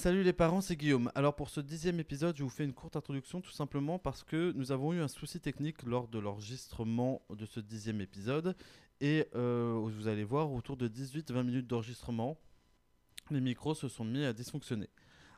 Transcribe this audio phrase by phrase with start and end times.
[0.00, 1.12] Salut les parents, c'est Guillaume.
[1.14, 4.50] Alors pour ce dixième épisode, je vous fais une courte introduction tout simplement parce que
[4.52, 8.56] nous avons eu un souci technique lors de l'enregistrement de ce dixième épisode.
[9.02, 12.38] Et euh, vous allez voir, autour de 18-20 minutes d'enregistrement,
[13.30, 14.88] les micros se sont mis à dysfonctionner.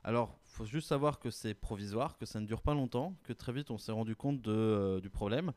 [0.04, 3.52] Alors, faut juste savoir que c'est provisoire, que ça ne dure pas longtemps, que très
[3.52, 5.50] vite on s'est rendu compte de, euh, du problème.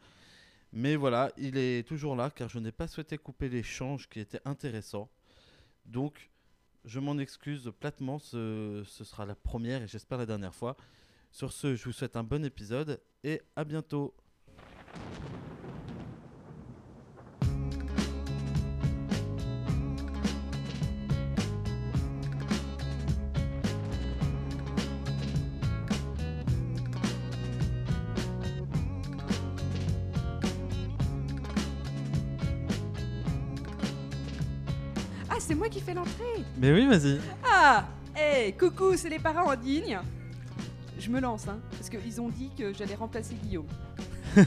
[0.74, 4.42] Mais voilà, il est toujours là car je n'ai pas souhaité couper l'échange qui était
[4.46, 5.12] intéressant.
[5.86, 6.32] Donc,
[6.86, 10.78] je m'en excuse platement, ce, sera la première et j'espère la dernière fois.
[11.32, 14.16] Sur ce, je vous souhaite un bon épisode et à bientôt.
[36.58, 37.20] Mais oui, vas-y.
[37.50, 40.00] Ah Hey, coucou, c'est les parents en digne
[40.98, 43.68] Je me lance, hein, parce qu'ils ont dit que j'allais remplacer Guillaume.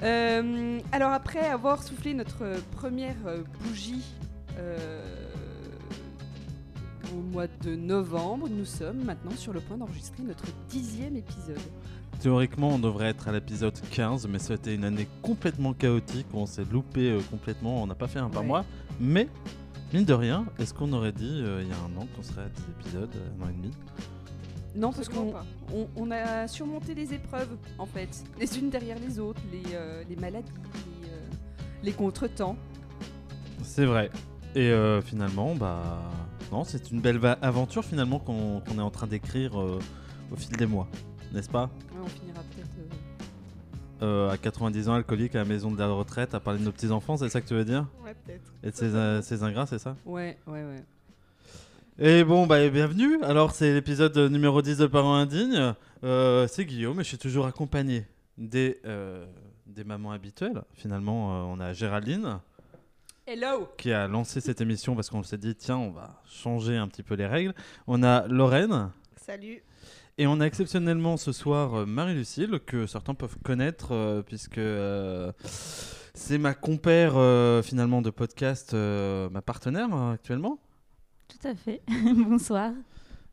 [0.00, 2.44] Euh, alors après avoir soufflé notre
[2.76, 3.16] première
[3.64, 4.04] bougie
[4.56, 5.02] euh,
[7.12, 11.58] au mois de novembre, nous sommes maintenant sur le point d'enregistrer notre dixième épisode.
[12.20, 16.26] Théoriquement, on devrait être à l'épisode 15, mais ça a été une année complètement chaotique.
[16.32, 18.46] On s'est loupé euh, complètement, on n'a pas fait un par Ouais.
[18.48, 18.64] mois.
[19.00, 19.28] Mais,
[19.92, 22.42] mine de rien, est-ce qu'on aurait dit euh, il y a un an qu'on serait
[22.42, 23.70] à 10 épisodes, euh, un an et demi?
[24.76, 25.44] Non, parce qu'on pas.
[25.74, 30.04] on, on a surmonté les épreuves, en fait, les unes derrière les autres, les, euh,
[30.08, 30.52] les maladies,
[31.02, 31.20] les, euh,
[31.82, 32.56] les contretemps.
[33.62, 34.10] C'est vrai.
[34.54, 35.98] Et euh, finalement, bah.
[36.50, 39.78] Non, c'est une belle aventure finalement qu'on est en train d'écrire euh,
[40.32, 40.88] au fil des mois,
[41.34, 41.64] n'est-ce pas?
[41.92, 42.37] Ouais, on finira
[44.02, 46.72] Euh, À 90 ans, alcoolique à la maison de la retraite, à parler de nos
[46.72, 48.52] petits-enfants, c'est ça que tu veux dire Ouais, peut-être.
[48.62, 50.84] Et de ces, euh, ingrats, c'est ça Ouais, ouais, ouais.
[52.00, 53.20] Et bon, bah bienvenue.
[53.24, 55.74] Alors, c'est l'épisode numéro 10 de Parents Indignes.
[56.04, 59.26] Euh, c'est Guillaume et je suis toujours accompagné des, euh,
[59.66, 60.62] des mamans habituelles.
[60.74, 62.38] Finalement, euh, on a Géraldine
[63.26, 66.86] Hello qui a lancé cette émission parce qu'on s'est dit, tiens, on va changer un
[66.86, 67.52] petit peu les règles.
[67.88, 69.60] On a Lorraine Salut.
[70.18, 75.32] Et on a exceptionnellement ce soir euh, Marie-Lucille que certains peuvent connaître euh, puisque euh,
[76.14, 80.58] c'est ma compère euh, finalement de podcast, ma partenaire euh, actuellement.
[81.28, 81.82] Tout à fait.
[82.28, 82.72] Bonsoir.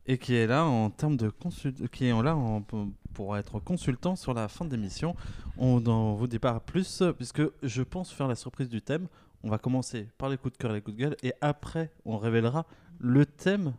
[0.06, 1.32] et qui est là en termes de
[1.90, 2.62] qui est là en-
[3.14, 5.16] pour être consultant sur la fin de l'émission.
[5.58, 9.08] On n'en vous dit pas plus puisque je pense faire la surprise du thème.
[9.42, 11.90] On va commencer par les coups de cœur et les coups de gueule et après
[12.04, 12.66] on révélera
[12.98, 13.74] le thème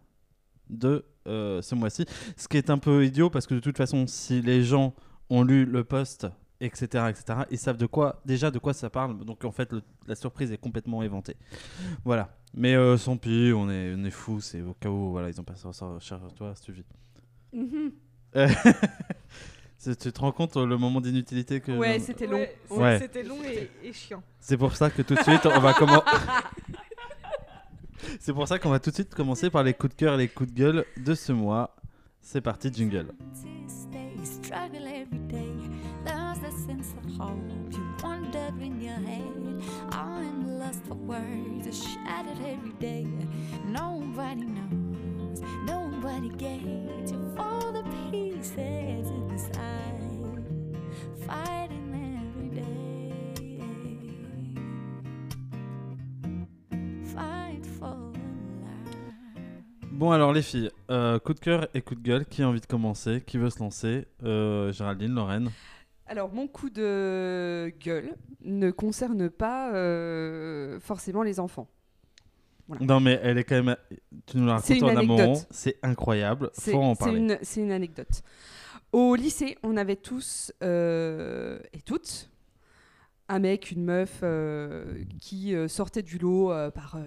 [0.69, 2.05] de euh, ce mois-ci.
[2.35, 4.93] Ce qui est un peu idiot parce que de toute façon si les gens
[5.29, 6.27] ont lu le post
[6.59, 9.83] etc etc ils savent de quoi déjà de quoi ça parle donc en fait le-
[10.07, 11.35] la surprise est complètement éventée
[12.03, 15.29] voilà mais euh, sans pis on est, on est fous c'est au cas où voilà
[15.29, 16.83] ils ont pas ça, cher toi vis
[17.53, 17.91] Mhm.
[19.79, 22.39] C'est- tu te rends compte euh, le moment d'inutilité que Ouais, c'était long.
[22.39, 22.99] Ouais, c'est- Ouais.
[22.99, 24.23] C'était long et, et chiant.
[24.39, 26.03] c'est pour ça que tout de suite on va comment
[28.19, 30.17] c'est pour ça qu'on va tout de suite commencer par les coups de cœur et
[30.17, 31.75] les coups de gueule de ce mois.
[32.21, 33.13] C'est parti jingle.
[34.23, 35.47] Struggle every day.
[57.13, 57.46] Fighting
[59.91, 62.61] bon alors les filles euh, coup de cœur et coup de gueule qui a envie
[62.61, 64.05] de commencer qui veut se lancer?
[64.23, 65.49] Euh, Géraldine Lorraine.
[66.09, 71.67] Alors, mon coup de gueule ne concerne pas euh, forcément les enfants.
[72.79, 73.75] non mais elle est quand même
[74.25, 77.17] tu nous raconté une en amont c'est incroyable faut en parler.
[77.17, 78.21] une, c'est une anecdote.
[78.93, 82.29] Au lycée, on avait tous et toutes
[83.29, 86.97] un mec, une meuf euh, qui euh, sortait du lot euh, par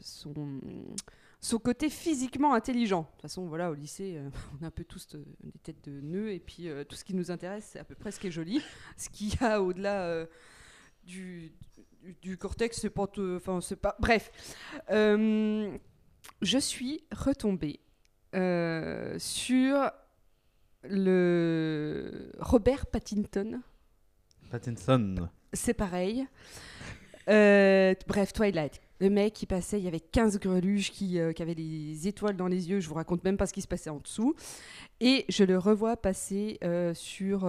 [0.00, 3.02] son, côté physiquement intelligent.
[3.02, 4.20] De toute façon, voilà, au lycée,
[4.60, 7.30] on a un peu tous des têtes de nœuds et puis tout ce qui nous
[7.30, 8.62] intéresse, c'est à peu près ce qui est joli.
[8.96, 10.26] Ce qu'il y a au-delà
[11.04, 11.52] du,
[12.38, 13.06] cortex, c'est pas,
[13.82, 13.96] pas.
[13.98, 14.30] Bref,
[14.88, 17.80] je suis retombée
[19.18, 19.90] sur
[20.84, 23.60] le Robert Pattinson.
[24.50, 26.26] Pattinson C'est pareil.
[27.28, 28.80] Euh, bref, Twilight.
[29.00, 32.36] Le mec qui passait, il y avait 15 greluches qui, euh, qui avaient des étoiles
[32.36, 32.80] dans les yeux.
[32.80, 34.34] Je vous raconte même pas ce qui se passait en dessous.
[35.00, 37.40] Et je le revois passer euh, sur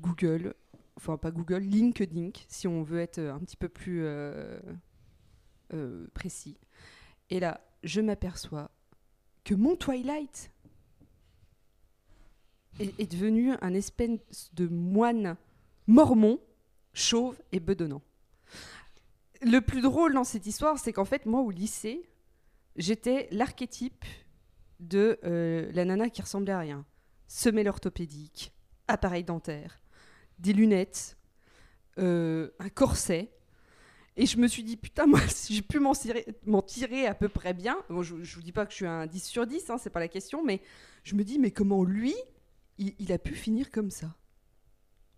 [0.00, 0.54] Google.
[0.96, 4.04] Enfin, pas Google, LinkedIn, si on veut être un petit peu plus
[6.12, 6.58] précis.
[7.30, 8.70] Et là, je m'aperçois
[9.44, 10.50] que mon Twilight
[12.80, 15.36] est devenu un espèce de moine
[15.86, 16.38] mormon,
[16.92, 18.02] chauve et bedonnant.
[19.42, 22.02] Le plus drôle dans cette histoire, c'est qu'en fait, moi, au lycée,
[22.76, 24.04] j'étais l'archétype
[24.80, 26.84] de euh, la nana qui ressemblait à rien.
[27.26, 28.52] Semelle orthopédique,
[28.88, 29.82] appareil dentaire,
[30.38, 31.16] des lunettes,
[31.98, 33.30] euh, un corset.
[34.16, 35.94] Et je me suis dit, putain, moi, si j'ai pu m'en
[36.62, 39.06] tirer, à peu près bien, bon, je, je vous dis pas que je suis un
[39.06, 40.60] 10 sur 10, hein, c'est pas la question, mais
[41.02, 42.14] je me dis, mais comment lui,
[42.78, 44.14] il a pu finir comme ça?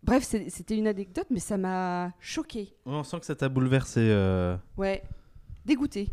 [0.04, 2.74] Bref, c'était une anecdote, mais ça m'a choqué.
[2.86, 4.00] On sent que ça t'a bouleversé.
[4.00, 4.56] euh.
[4.76, 5.02] Ouais,
[5.64, 6.10] dégoûté.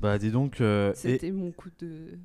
[0.00, 0.60] Bah dis donc.
[0.60, 2.18] euh, et- C'était mon coup de.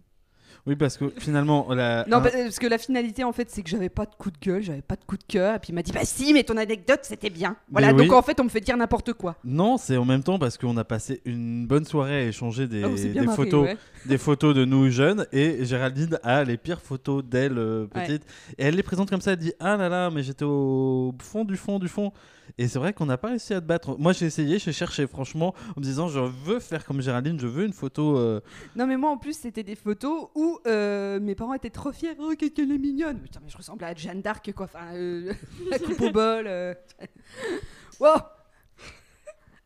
[0.67, 2.05] Oui, parce que finalement, la...
[2.07, 4.61] Non, parce que la finalité, en fait, c'est que j'avais pas de coup de gueule,
[4.61, 5.55] j'avais pas de coup de cœur.
[5.55, 7.55] Et puis il m'a dit, bah si, mais ton anecdote, c'était bien.
[7.71, 9.35] Voilà, donc en fait, on me fait dire n'importe quoi.
[9.43, 12.81] non, c'est en même temps parce qu'on a passé une bonne soirée à échanger des,
[12.81, 13.77] marré, photos, ouais.
[14.05, 18.05] des photos de nous jeunes et Géraldine a les pires photos d'elle euh, Ouais.
[18.05, 18.23] petite
[18.57, 19.31] et elle les présente comme ça.
[19.33, 22.11] Elle dit ah là là, mais j'étais au fond du fond du fond.
[22.57, 23.95] Et c'est vrai qu'on n'a pas réussi à te battre.
[23.99, 27.47] Moi, j'ai essayé, j'ai cherché franchement en me disant je veux faire comme Géraldine, je
[27.47, 28.17] veux une photo.
[28.17, 28.41] euh,
[28.75, 32.15] Non, mais moi, en plus, c'était des photos où euh, mes parents étaient trop fiers.
[32.19, 33.19] Oh, qu'est-ce qu'elle est mignonne.
[33.19, 34.65] Putain, mais je ressemble à Jeanne d'Arc, quoi.
[34.65, 35.31] Enfin, euh,
[35.69, 36.45] la coupe au bol.
[36.47, 36.73] euh.
[37.99, 38.15] Wow.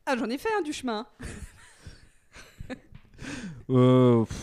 [0.05, 1.05] Ah, j'en ai fait un du chemin.
[3.69, 4.37] euh, pff,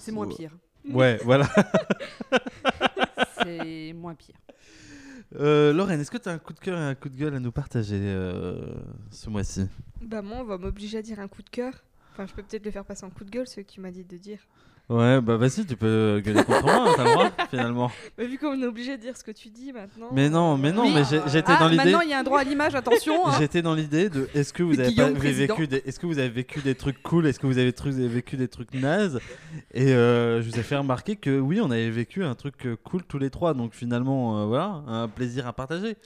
[0.00, 0.52] C'est moins pire.
[0.88, 1.46] ouais, voilà.
[3.42, 4.36] C'est moins pire.
[5.36, 7.34] Euh, Lorraine, est-ce que tu as un coup de cœur et un coup de gueule
[7.34, 8.74] à nous partager euh,
[9.10, 9.66] ce mois-ci?
[10.02, 11.72] Bah moi, on va m'obliger à dire un coup de cœur.
[12.12, 13.90] Enfin, je peux peut-être le faire passer en coup de gueule, ce que tu m'as
[13.90, 14.40] dit de dire.
[14.92, 17.90] Ouais, bah vas-y, tu peux gueuler contre moi, hein, t'as le droit, finalement.
[18.18, 20.08] Bah, vu qu'on est obligé de dire ce que tu dis maintenant.
[20.12, 20.92] Mais non, mais non, Oui.
[20.94, 21.84] mais j'étais Ah, dans l'idée.
[21.84, 23.26] maintenant, il y a un droit à l'image, attention.
[23.26, 23.32] hein.
[23.38, 26.28] J'étais dans l'idée de est-ce que vous avez pas vécu des est-ce que vous avez
[26.28, 29.18] vécu des trucs cool est-ce que vous avez, vous avez vécu des trucs nazes?
[29.72, 32.76] Et euh, je vous ai fait remarquer que oui on avait vécu un truc euh,
[32.84, 35.96] cool tous les trois donc finalement euh, voilà un plaisir à partager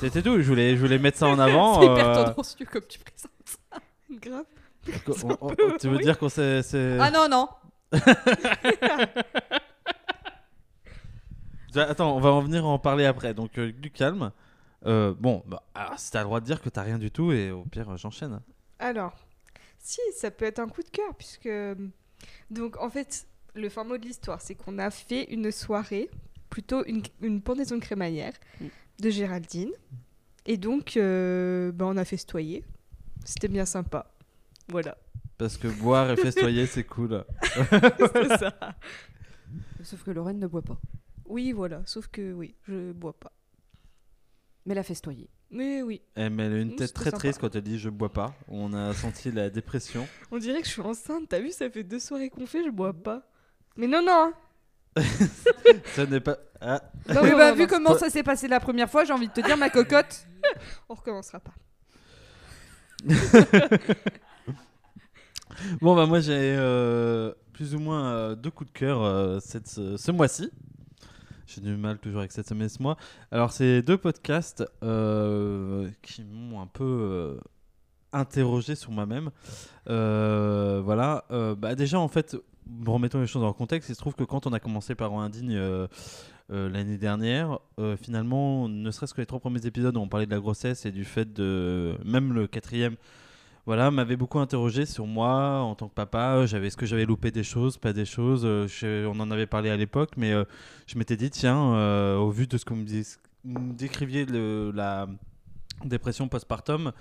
[0.00, 2.82] c'était tout je voulais je voulais mettre ça en avant C'est hyper euh, tendancieux comme
[2.88, 3.78] tu présentes ça.
[4.20, 5.78] Grave.
[5.80, 7.48] tu veux dire qu'on s'est c'est- Ah non, non.
[11.76, 14.32] attends on va en venir en parler après donc euh, du calme
[14.86, 17.32] Euh, bon bah alors si t'as le droit de dire que t'as rien du tout
[17.32, 18.40] et au pire euh, j'enchaîne
[18.78, 19.16] Alors,
[19.84, 21.48] si, ça peut être un coup de cœur, puisque.
[22.50, 26.08] Donc, en fait, le fin mot de l'histoire, c'est qu'on a fait une soirée,
[26.48, 28.32] plutôt une, une pendaison de crémaillère
[28.98, 29.72] de Géraldine.
[30.46, 32.64] Et donc, euh, bah, on a festoyé.
[33.26, 34.10] C'était bien sympa.
[34.68, 34.96] Voilà.
[35.38, 37.24] Parce que boire et festoyer c'est cool
[37.70, 38.54] C'est ça.
[39.82, 40.78] Sauf que Lorraine ne boit pas.
[41.26, 41.82] Oui, voilà.
[41.86, 43.32] Sauf que, oui, je bois pas.
[44.66, 45.28] Mais la festoyer.
[45.50, 46.00] Mais oui.
[46.16, 47.18] Eh, mais elle a une Mmh, tête très sympa.
[47.18, 48.34] triste quand elle dit je bois pas.
[48.48, 50.06] On a senti la dépression.
[50.30, 51.28] On dirait que je suis enceinte.
[51.28, 53.22] T'as vu, ça fait deux soirées qu'on fait, je bois pas.
[53.76, 54.32] Mais non, non.
[54.96, 55.02] hein.
[55.94, 56.38] Ce n'est pas.
[56.60, 59.32] Ah, Non, non, bah, vu comment ça s'est passé la première fois, j'ai envie de
[59.32, 60.26] te dire, ma cocotte.
[60.88, 61.54] On recommencera pas.
[65.80, 69.68] Bon, bah, moi j'ai euh, plus ou moins euh, deux coups de cœur euh, cette,
[69.68, 70.50] ce, mois-ci.
[71.46, 72.96] J'ai du mal toujours avec cette semaine ce mois.
[73.30, 74.64] Alors, c'est deux podcasts
[76.02, 77.38] qui m'ont un peu
[78.12, 79.30] interrogé sur moi-même.
[79.86, 81.24] Voilà.
[81.58, 82.34] Bah, déjà, en fait,
[82.86, 83.90] remettons les choses dans le contexte.
[83.90, 85.86] Il se trouve que quand on a commencé par Indigne euh,
[86.48, 87.58] l'année dernière,
[88.02, 90.92] finalement, ne serait-ce que les trois premiers épisodes où on parlait de la grossesse et
[90.92, 91.94] du fait de.
[92.06, 92.96] Même le quatrième
[93.66, 96.44] voilà, m'avait beaucoup interrogé sur moi en tant que papa.
[96.46, 98.42] J'avais, est-ce que j'avais loupé des choses, pas des choses?
[98.44, 100.44] Euh, On en avait parlé à l'époque, mais euh,
[100.86, 102.80] je m'étais dit, tiens, euh, au vu de ce que vous
[103.44, 105.06] me, décriviez, la
[105.84, 106.92] dépression postpartum,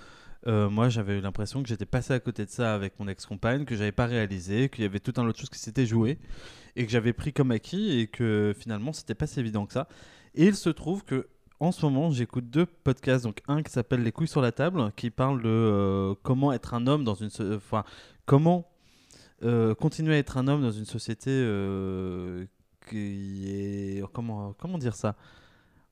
[0.45, 3.75] euh, moi j'avais l'impression que j'étais passé à côté de ça avec mon ex-compagne, que
[3.75, 6.19] j'avais pas réalisé, qu'il y avait tout un autre chose qui s'était joué
[6.75, 9.87] et que j'avais pris comme acquis et que finalement c'était pas si évident que ça.
[10.35, 11.27] Et il se trouve que
[11.59, 13.23] en ce moment, j'écoute deux podcasts.
[13.25, 16.73] Donc, un qui s'appelle Les couilles sur la table, qui parle de euh, comment être
[16.73, 17.29] un homme dans une.
[17.29, 17.83] so- Enfin,
[18.25, 18.69] comment
[19.43, 22.45] euh, continuer à être un homme dans une société euh,
[22.89, 24.03] qui est.
[24.13, 25.15] Comment, comment dire ça?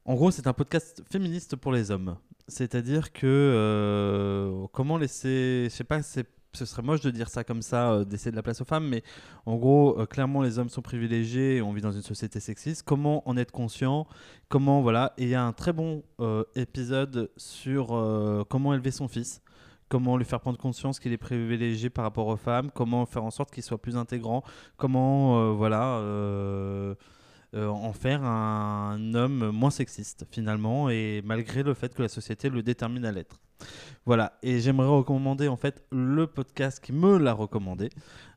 [0.06, 2.18] En gros, c'est un podcast féministe pour les hommes.
[2.48, 3.27] C'est-à-dire que.
[3.27, 5.68] euh, comment laisser.
[5.70, 6.27] Je sais pas, c'est.
[6.53, 8.88] Ce serait moche de dire ça comme ça, euh, d'essayer de la place aux femmes,
[8.88, 9.03] mais
[9.46, 12.84] en gros, euh, clairement, les hommes sont privilégiés et on vit dans une société sexiste.
[12.84, 14.05] Comment en être conscient?
[14.50, 15.13] Comment voilà.
[15.17, 17.88] Et il y a un très bon euh, épisode sur
[18.50, 19.41] comment élever son fils.
[19.88, 22.70] Comment lui faire prendre conscience qu'il est privilégié par rapport aux femmes.
[22.74, 24.43] Comment faire en sorte qu'il soit plus intégrant.
[24.77, 26.01] Comment voilà
[27.53, 32.50] euh, en faire un homme moins sexiste finalement, et malgré le fait que la société
[32.50, 33.41] le détermine à l'être.
[34.05, 37.89] Voilà, et j'aimerais recommander en fait le podcast qui me l'a recommandé,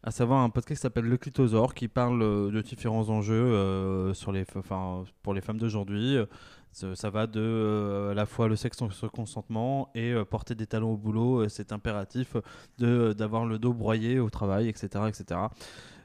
[0.02, 4.14] à savoir un podcast qui s'appelle Le Clitosaure, qui parle euh, de différents enjeux euh,
[4.14, 6.18] sur les, enfin, pour les femmes d'aujourd'hui.
[6.72, 10.96] Ça, va de à la fois le sexe sans consentement et porter des talons au
[10.96, 12.36] boulot, c'est impératif
[12.78, 15.38] d'avoir le dos broyé au travail, etc., etc.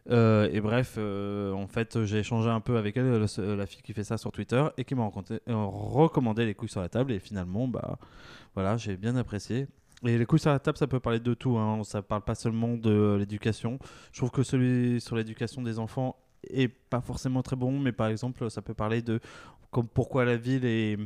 [0.09, 3.81] Euh, et bref, euh, en fait, j'ai échangé un peu avec elle, le- la fille
[3.81, 7.11] qui fait ça sur Twitter, et qui m'a euh, recommandé les couilles sur la table.
[7.11, 7.99] Et finalement, bah,
[8.55, 9.67] voilà, j'ai bien apprécié.
[10.05, 11.57] Et les couilles sur la table, ça peut parler de tout.
[11.57, 11.83] Hein.
[11.83, 13.79] Ça parle pas seulement de l'éducation.
[14.11, 16.15] Je trouve que celui sur l'éducation des enfants
[16.49, 19.19] est pas forcément très bon, mais par exemple, ça peut parler de
[19.71, 20.97] comme pourquoi la ville est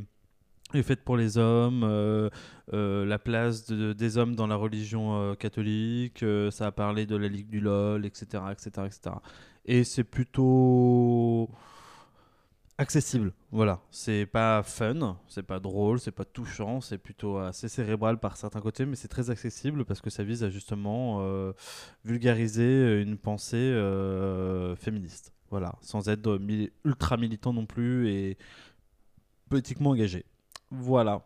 [0.72, 2.30] est faite pour les hommes, euh,
[2.72, 7.16] euh, la place de- des hommes dans la religion euh, catholique, ça a parlé de
[7.16, 8.42] la Ligue du LOL, etc.
[8.52, 9.16] etc., etc.
[9.66, 11.48] Et c'est plutôt
[12.78, 13.80] accessible, voilà.
[13.90, 18.60] C'est pas fun, c'est pas drôle, c'est pas touchant, c'est plutôt assez cérébral par certains
[18.60, 21.24] côtés, mais c'est très accessible parce que ça vise à justement
[22.04, 23.72] vulgariser une pensée
[24.76, 26.38] féministe, voilà, sans être
[26.84, 28.38] ultra militant non plus et
[29.48, 30.24] politiquement engagé.
[30.76, 31.22] Voilà.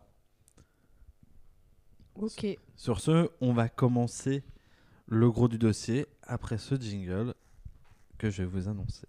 [2.17, 2.47] Ok.
[2.77, 4.43] Sur ce, on va commencer
[5.07, 7.35] le gros du dossier après ce jingle
[8.19, 9.07] que je vais vous annoncer.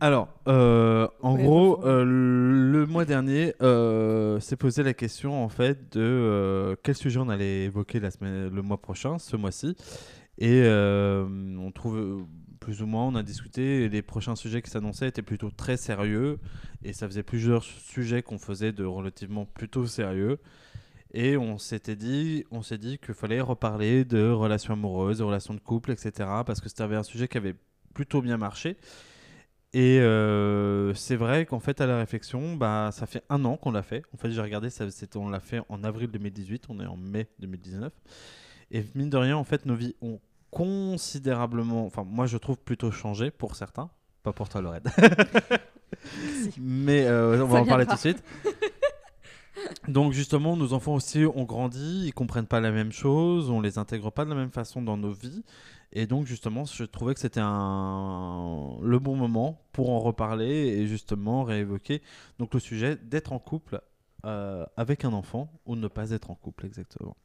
[0.00, 2.04] Alors, euh, en Ouais, gros, euh,
[3.00, 7.64] mois dernier, euh, s'est posé la question en fait de euh, quel sujet on allait
[7.64, 9.74] évoquer la semaine, le mois prochain, ce mois-ci,
[10.36, 11.26] et euh,
[11.58, 12.18] on trouve euh,
[12.60, 16.40] plus ou moins, on a discuté, les prochains sujets qui s'annonçaient étaient plutôt très sérieux,
[16.84, 20.38] et ça faisait plusieurs sujets qu'on faisait de relativement plutôt sérieux.
[21.14, 25.54] Et on s'était dit, on s'est dit qu'il fallait reparler de relations amoureuses, de relations
[25.54, 26.28] de couple, etc.
[26.44, 27.56] Parce que c'était un sujet qui avait
[27.94, 28.76] plutôt bien marché.
[29.72, 33.70] Et euh, c'est vrai qu'en fait, à la réflexion, bah, ça fait un an qu'on
[33.70, 34.02] l'a fait.
[34.12, 37.28] En fait, j'ai regardé, ça, on l'a fait en avril 2018, on est en mai
[37.38, 37.92] 2019.
[38.72, 42.90] Et mine de rien, en fait, nos vies ont considérablement, enfin, moi je trouve plutôt
[42.90, 43.90] changé pour certains,
[44.24, 44.82] pas pour toi, Lorraine.
[46.58, 48.22] Mais euh, on va en parler tout de suite.
[49.88, 53.78] Donc justement, nos enfants aussi ont grandi, ils comprennent pas la même chose, on les
[53.78, 55.44] intègre pas de la même façon dans nos vies.
[55.92, 58.76] Et donc justement, je trouvais que c'était un...
[58.80, 62.00] le bon moment pour en reparler et justement réévoquer
[62.38, 63.80] donc le sujet d'être en couple
[64.24, 67.16] euh, avec un enfant ou ne pas être en couple exactement.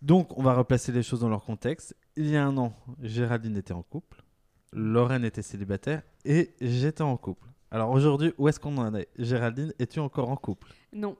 [0.00, 1.96] Donc on va replacer les choses dans leur contexte.
[2.16, 4.24] Il y a un an, Géraldine était en couple,
[4.72, 7.51] Lorraine était célibataire et j'étais en couple.
[7.72, 9.08] Alors aujourd'hui, où est-ce qu'on en est?
[9.18, 10.68] Géraldine, es-tu encore en couple?
[10.92, 11.16] Non.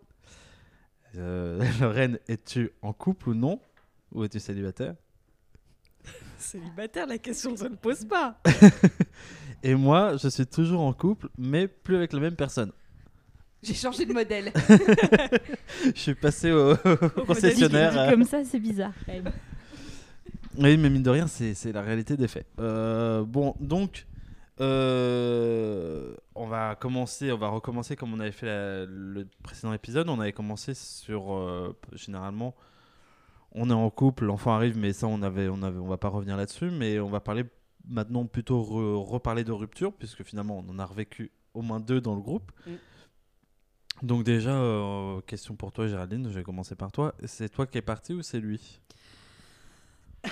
[1.17, 3.59] Euh, Lorraine, es-tu en couple ou non?
[4.13, 4.95] Ou es-tu célibataire?
[6.39, 8.39] Célibataire, la question ça ne pose pas.
[9.63, 12.71] Et moi, je suis toujours en couple, mais plus avec la même personne.
[13.63, 14.53] J'ai changé de modèle.
[15.87, 18.11] Je suis passé au, au concessionnaire.
[18.11, 18.93] comme ça, c'est bizarre.
[19.07, 19.33] quand même.
[20.59, 22.47] Oui, mais mine de rien, c'est c'est la réalité des faits.
[22.59, 24.05] Euh, bon, donc,
[24.61, 30.09] euh, on va commencer, on va recommencer comme on avait fait la- le précédent épisode.
[30.09, 32.55] On avait commencé sur, euh, généralement,
[33.53, 36.09] on est en couple, l'enfant arrive, mais ça, on avait, on avait, on va pas
[36.09, 37.45] revenir là-dessus, mais on va parler
[37.87, 42.01] maintenant plutôt re- reparler de rupture, puisque finalement, on en a revécu au moins deux
[42.01, 42.51] dans le groupe.
[42.67, 42.73] Mm.
[44.07, 46.29] Donc déjà, euh, question pour toi, Géraldine.
[46.29, 47.15] Je vais commencer par toi.
[47.25, 48.81] C'est toi qui es parti ou c'est lui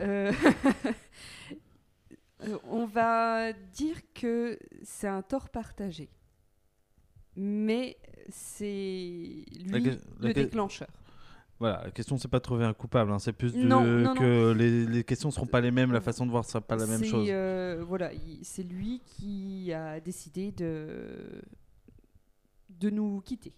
[0.00, 0.32] Euh,
[2.68, 6.08] on va dire que c'est un tort partagé.
[7.36, 7.96] Mais
[8.28, 10.88] c'est lui que- le déclencheur.
[11.58, 14.14] Voilà, la question c'est pas de trouver un coupable, hein, c'est plus de- Non, non,
[14.14, 16.86] que Les, les questions seront pas les mêmes, la façon de voir sera pas la
[16.86, 17.28] même chose.
[17.30, 21.42] euh, voilà, il- c'est lui qui a décidé de,
[22.70, 23.52] de nous quitter.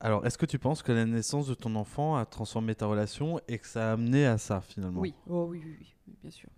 [0.00, 3.40] Alors, est-ce que tu penses que la naissance de ton enfant a transformé ta relation
[3.48, 5.00] et que ça a amené à ça finalement?
[5.00, 5.76] Oui, oh, oui, oui,
[6.06, 6.50] oui, bien sûr.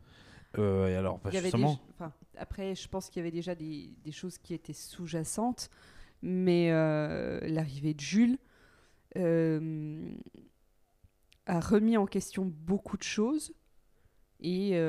[0.58, 4.12] Euh, et alors, bah, justement, enfin, après, je pense qu'il y avait déjà des, des
[4.12, 5.70] choses qui étaient sous-jacentes,
[6.20, 8.38] mais euh, l'arrivée de Jules
[9.16, 10.10] euh,
[11.46, 13.52] a remis en question beaucoup de choses.
[14.40, 14.80] Et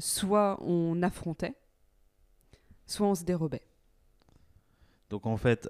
[0.00, 1.54] soit on affrontait,
[2.84, 3.62] soit on se dérobait.
[5.08, 5.68] donc en fait,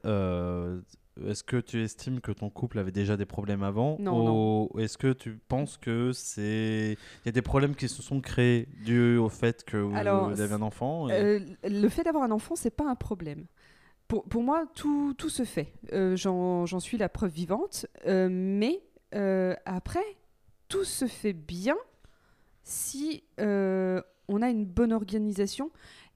[1.27, 4.97] est-ce que tu estimes que ton couple avait déjà des problèmes avant Non, ou est-ce
[4.97, 9.17] que tu penses que c'est il y a des problèmes qui se sont créés dus
[9.19, 12.31] au fait que vous, Alors, vous avez un enfant et- Euh, le fait d'avoir un
[12.31, 13.47] enfant, c'est pas un problème.
[14.09, 15.73] Pour, pour moi, tout, tout se fait.
[15.93, 17.87] Euh, J'en j'en suis la preuve vivante.
[18.07, 18.83] Euh, mais
[19.67, 20.05] après,
[20.69, 21.77] tout se fait bien
[22.63, 25.71] si on a une bonne organisation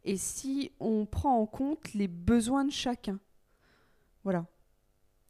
[0.04, 3.18] et si on prend en compte les besoins de chacun.
[4.24, 4.46] Voilà.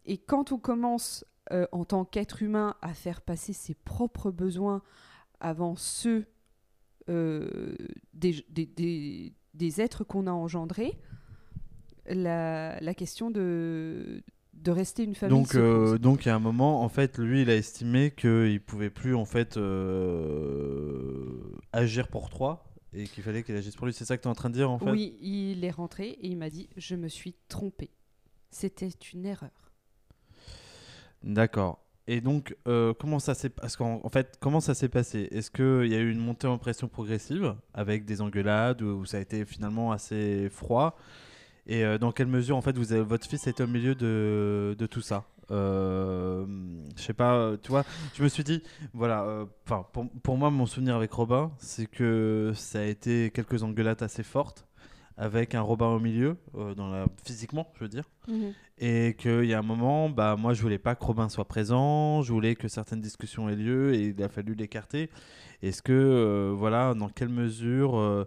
[0.06, 4.82] Et quand on commence euh, en tant qu'être humain à faire passer ses propres besoins
[5.40, 6.26] avant ceux
[7.08, 7.74] euh,
[8.14, 10.98] des, des- des- des êtres qu'on a engendrés,
[12.08, 14.22] la, la question de,
[14.54, 15.38] de rester une famille.
[15.42, 18.60] Donc, euh, donc, il y a un moment, en fait, lui, il a estimé qu'il
[18.60, 19.56] pouvait plus, en fait,
[21.72, 23.92] agir pour toi et qu'il fallait qu'il agisse pour lui.
[23.92, 24.90] C'est ça que tu es en train de dire, en fait?
[24.90, 27.90] Oui, il est rentré et il m'a dit Je me suis trompé.
[28.50, 29.65] C'était une erreur.
[31.26, 31.80] D'accord.
[32.08, 35.28] Et donc, euh, comment ça s'est parce qu'en en fait, comment ça s'est passé?
[35.32, 39.16] Est-ce qu'il y a eu une montée en pression progressive avec des engueulades ou ça
[39.16, 40.96] a été finalement assez froid?
[41.66, 44.86] Et euh, dans quelle mesure, en fait, vous votre fils est au milieu de, de
[44.86, 45.24] tout ça?
[45.50, 46.46] Euh,
[46.96, 48.62] Je sais pas, euh, tu vois, je me suis dit,
[48.94, 53.64] voilà, enfin, pour, pour moi, mon souvenir avec Robin, c'est que ça a été quelques
[53.64, 54.65] engueulades assez fortes
[55.18, 58.04] avec un Robin au milieu, euh, dans la, physiquement, je veux dire.
[58.78, 62.22] Et qu'il y a un moment, bah, moi je voulais pas que Robin soit présent,
[62.22, 65.08] je voulais que certaines discussions aient lieu et il a fallu l'écarter.
[65.62, 68.26] Est-ce que, euh, voilà, dans quelle mesure euh,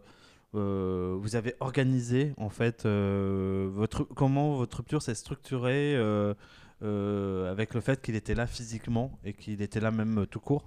[1.22, 5.96] vous avez organisé en fait votre, comment votre rupture s'est structurée
[6.82, 10.66] avec le fait qu'il était là physiquement et qu'il était là même tout court?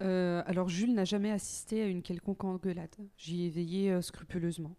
[0.00, 2.96] Alors, Jules n'a jamais assisté à une quelconque engueulade.
[3.16, 4.74] J'y ai veillé scrupuleusement.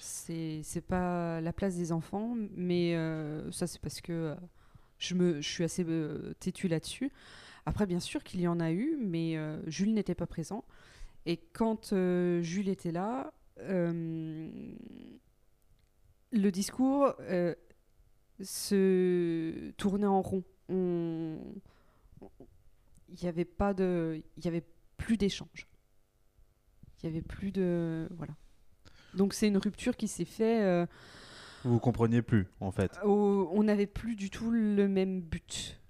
[0.00, 4.34] C'est c'est pas la place des enfants, mais euh, ça, c'est parce que euh,
[4.98, 7.10] je, me, je suis assez euh, têtue là-dessus.
[7.66, 9.36] Après, bien sûr qu'il y en a eu, mais
[9.66, 10.64] Jules n'était pas présent.
[11.26, 11.92] Et quand
[12.42, 14.80] Jules était là, le
[16.50, 17.14] discours
[18.40, 20.44] se tournait en rond.
[20.68, 21.38] On-
[23.08, 24.64] il n'y avait pas de il y avait
[24.96, 25.66] plus d'échange
[27.02, 28.34] il y avait plus de voilà
[29.14, 30.86] donc c'est une rupture qui s'est fait euh,
[31.64, 32.92] Vous compreniez plus en fait.
[33.04, 35.80] au- on n'avait plus du tout le même but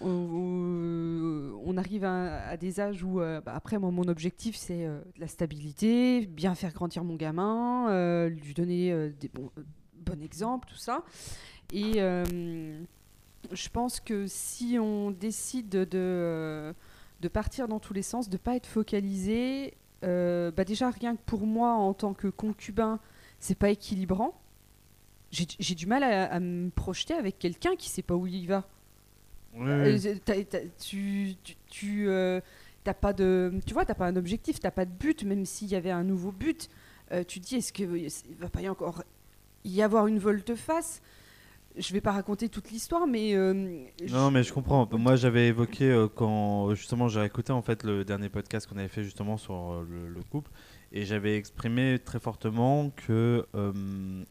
[0.00, 4.56] Au- au- on arrive à, à des âges où euh, bah, après moi mon objectif
[4.56, 9.50] c'est euh, de la stabilité bien faire grandir mon gamin euh, lui donner des bons
[10.04, 11.04] bons exemples tout ça
[11.72, 12.00] et
[13.52, 15.84] je pense que si on décide de,
[17.20, 21.22] de, partir dans tous les sens, de pas être focalisé, euh, bah déjà rien que
[21.24, 23.00] pour moi en tant que concubin,
[23.38, 24.34] c'est pas équilibrant.
[25.30, 28.68] J'ai du mal à, à me projeter avec quelqu'un qui sait pas où il va.
[29.56, 29.98] Euh,
[30.78, 32.40] tu tu, tu, euh,
[32.84, 35.68] t'as pas de tu vois t'as pas un objectif t'as pas de but même s'il
[35.68, 36.70] y avait un nouveau but
[37.28, 37.84] tu te dis est-ce que
[38.40, 39.04] va pas y encore
[39.64, 41.02] y avoir une volte-face?
[41.76, 44.88] Je vais pas raconter toute l'histoire mais euh, Non, mais je comprends.
[44.92, 48.88] Moi, j'avais évoqué euh, quand justement j'ai écouté en fait le dernier podcast qu'on avait
[48.88, 50.50] fait justement sur euh, le, le couple
[50.92, 53.46] et j'avais exprimé très fortement que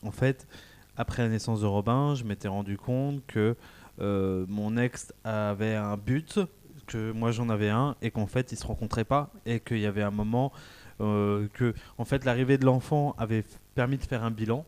[0.03, 0.47] en fait
[0.95, 3.55] après la naissance de Robin, je m'étais rendu compte que
[3.99, 6.39] mon ex avait un but,
[6.85, 9.87] que moi j'en avais un et qu'en fait ils se rencontraient pas et qu'il y
[9.87, 10.51] avait un moment
[10.99, 14.63] que en fait l'arrivée de l'enfant avait permis de faire un bilan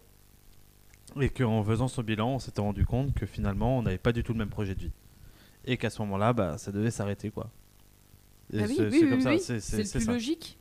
[1.21, 4.23] et qu'en faisant ce bilan, on s'était rendu compte que finalement, on n'avait pas du
[4.23, 4.91] tout le même projet de vie.
[5.65, 7.29] Et qu'à ce moment-là, bah, ça devait s'arrêter.
[7.31, 7.49] quoi.
[8.51, 9.99] Et Ah oui, c'est- oui, c'est oui, comme ça, oui, c'est- c'est c'est le c'est
[9.99, 10.13] plus ça.
[10.13, 10.57] logique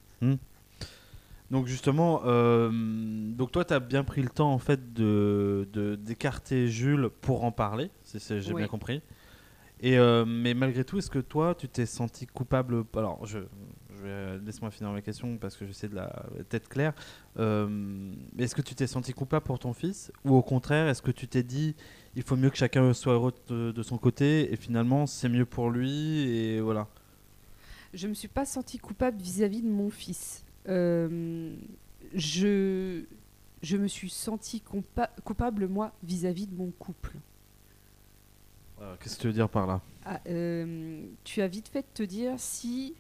[1.51, 5.97] Donc justement, euh, donc toi, tu as bien pris le temps en fait de de-
[5.97, 9.03] d'écarter Jules pour en parler, c'est- j'ai bien compris.
[9.81, 12.85] Et euh, mais malgré tout, est-ce que toi, tu t'es senti coupable?
[12.97, 13.41] Alors, je,
[14.03, 16.93] vais laisse-moi finir ma question parce que j'essaie de la tête claire.
[17.39, 21.11] Euh, est-ce que tu t'es senti coupable pour ton fils ou au contraire, est-ce que
[21.11, 21.75] tu t'es dit
[22.15, 25.47] il faut mieux que chacun soit heureux de, de son côté et finalement c'est mieux
[25.47, 26.87] pour lui et voilà.
[27.95, 31.55] je me suis pas sentie coupable vis-à-vis de mon fils Euh,
[32.15, 33.03] je
[33.63, 34.61] je me suis sentie
[35.25, 37.13] coupable moi vis-à-vis de mon couple
[38.81, 39.81] Euh, Qu'est-ce que tu veux dire par là?
[40.05, 42.95] Ah, euh, tu as vite fait de te dire si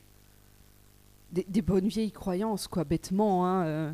[1.32, 3.46] des, bonnes vieilles croyances, quoi, bêtement.
[3.46, 3.92] hein, euh,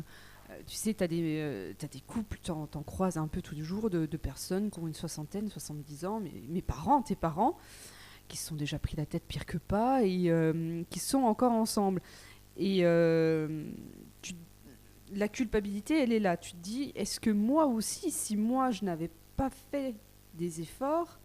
[0.49, 3.61] euh, tu sais, tu as, des des couples, tu en, croises un peu tous les
[3.61, 7.57] jours, de, personnes qui ont une soixantaine, 70 ans, mais mes parents, tes parents,
[8.27, 11.51] qui se sont déjà pris la tête pire que pas et euh, qui sont encore
[11.51, 12.01] ensemble.
[12.57, 13.71] Et euh,
[15.13, 16.37] la culpabilité, elle est là.
[16.37, 19.95] Tu te dis, est-ce que moi aussi, si moi, je n'avais pas fait
[20.35, 21.19] des efforts,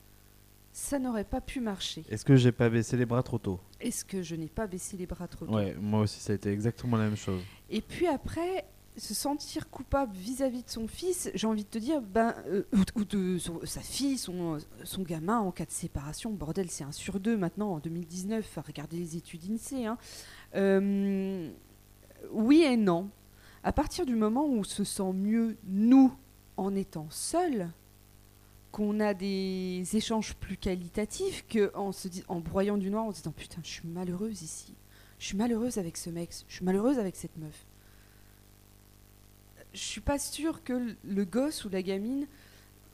[0.77, 2.05] ça n'aurait pas pu marcher.
[2.11, 3.61] Est-ce que j'ai pas baissé les bras trop tôt?
[3.81, 5.55] Est-ce que je n'ai pas baissé les bras trop tôt?
[5.55, 7.41] Ouais, moi aussi, ça a été exactement la même chose.
[7.71, 8.65] Et puis après,
[8.97, 13.01] se sentir coupable vis-à-vis de son fils, j'ai envie de te dire, ben, euh, ou,
[13.01, 16.91] ou de son- sa fille, son, son gamin en cas de séparation, bordel, c'est un
[16.93, 19.87] sur deux maintenant en 2019, à regarder les études INSEE.
[19.87, 19.97] hein.
[20.57, 21.51] Euh,
[22.33, 23.11] oui et non.
[23.63, 26.13] À partir du moment où on se sent mieux, nous,
[26.57, 27.69] en étant seuls,
[28.75, 33.19] qu'on a des échanges plus qualitatifs qu'en se dis- en broyant du noir, en se
[33.19, 34.75] disant putain, je suis malheureuse ici.
[35.21, 37.55] Je suis malheureuse avec ce mec, je suis malheureuse avec cette meuf.
[39.73, 40.73] Je suis pas sûre que
[41.05, 42.27] le- gosse ou la gamine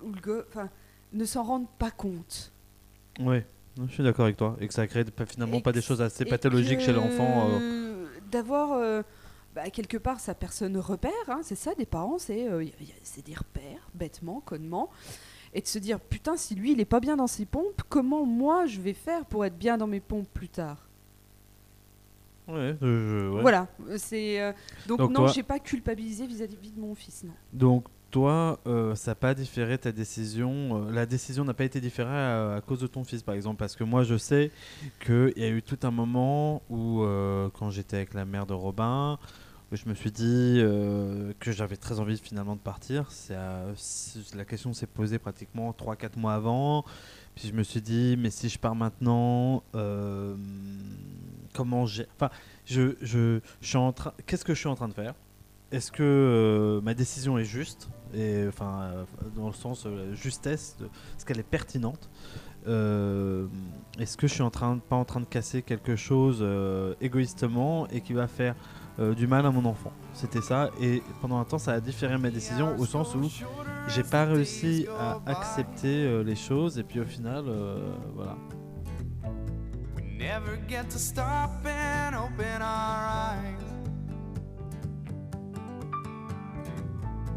[0.02, 0.68] ou le go- enfin,
[1.14, 2.52] ne s'en rendent pas compte.
[3.18, 3.46] Ouais,
[3.86, 4.56] je suis d'accord avec toi.
[4.60, 7.48] Et que ça crée finalement Et pas des choses assez pathologiques que chez l'enfant.
[7.52, 8.06] euh.
[8.30, 9.02] D'avoir euh,
[9.54, 12.64] bah, quelque part sa personne repère, hein, c'est ça, des parents, c'est euh,
[13.24, 14.90] des repères, bêtement, connement.
[15.52, 18.24] Et de se dire, putain, si lui, il est pas bien dans ses pompes, comment
[18.24, 20.78] moi je vais faire pour être bien dans mes pompes plus tard?
[22.48, 23.42] Ouais, euh, je- ouais.
[23.42, 24.40] Voilà, euh, c'est.
[24.40, 24.52] euh,
[24.86, 27.32] donc, Donc non, toi- j'ai pas culpabilisé vis-à-vis de mon fils, non.
[27.52, 30.84] Donc toi, euh, ça n'a pas différé ta décision.
[30.88, 33.58] euh, la décision n'a pas été différée à, à cause de ton fils, par exemple,
[33.58, 34.50] parce que moi, je sais
[35.04, 38.54] qu'il y a eu tout un moment où, euh, quand j'étais avec la mère de
[38.54, 39.18] Robin,
[39.72, 43.08] où je me suis dit euh, que j'avais très envie finalement de partir.
[43.30, 43.72] Euh,
[44.34, 46.84] la question s'est posée pratiquement 3-4 mois avant.
[47.36, 50.34] Puis je me suis dit, mais si je pars maintenant, euh,
[51.54, 52.06] comment j'ai...
[52.16, 52.30] Enfin,
[52.64, 54.12] je, je, suis en train...
[54.26, 55.14] Qu'est-ce que je suis en train de faire?
[55.70, 57.88] Est-ce que euh, ma décision est juste?
[58.12, 59.06] Et enfin
[59.36, 60.76] dans le sens justesse
[61.16, 62.10] est-ce qu'elle est pertinente?
[62.66, 66.44] Est-ce que je suis en train pas en train de casser quelque chose
[67.00, 68.56] égoïstement et qui va faire
[68.98, 72.18] euh, du mal à mon enfant c'était ça et pendant un temps ça a différé
[72.18, 73.22] ma décision au sens où
[73.88, 78.36] j'ai pas réussi à accepter euh, les choses et puis au final euh, voilà
[80.20, 83.70] never get to stop and open our eyes.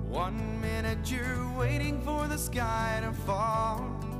[0.05, 4.12] One minute you're waiting for the sky to fall.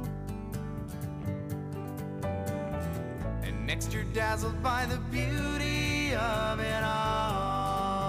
[3.66, 8.04] Next you're dazzled by the beauty of it all.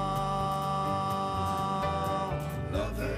[2.73, 3.15] Lovers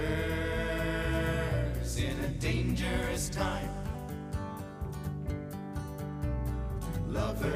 [1.97, 3.71] in a dangerous time.
[7.09, 7.53] Lovers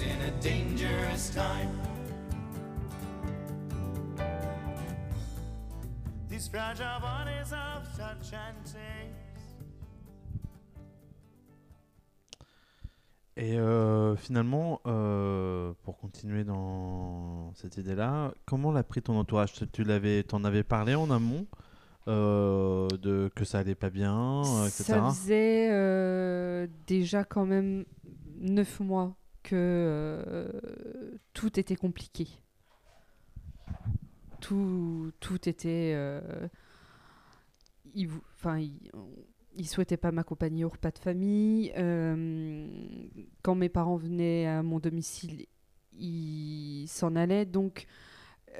[0.00, 1.80] in a dangerous time.
[6.28, 9.23] These fragile bodies of touch and taste.
[13.36, 19.52] Et euh, finalement, euh, pour continuer dans cette idée-là, comment l'a pris ton entourage?
[19.72, 21.46] Tu- l'avais, t'en avais parlé en amont
[22.06, 24.84] euh, de que ça allait pas bien, etc.
[24.84, 27.84] Ça faisait déjà quand même
[28.38, 30.48] neuf mois que
[31.32, 32.28] tout était compliqué.
[34.40, 35.96] Tout, tout était.
[38.36, 38.64] enfin,
[39.56, 41.72] il, souhaitait pas m'accompagner au repas de famille.
[41.76, 42.66] euh,
[43.42, 45.46] quand mes parents venaient à mon domicile,
[45.98, 47.44] il s'en allait.
[47.44, 47.86] Donc,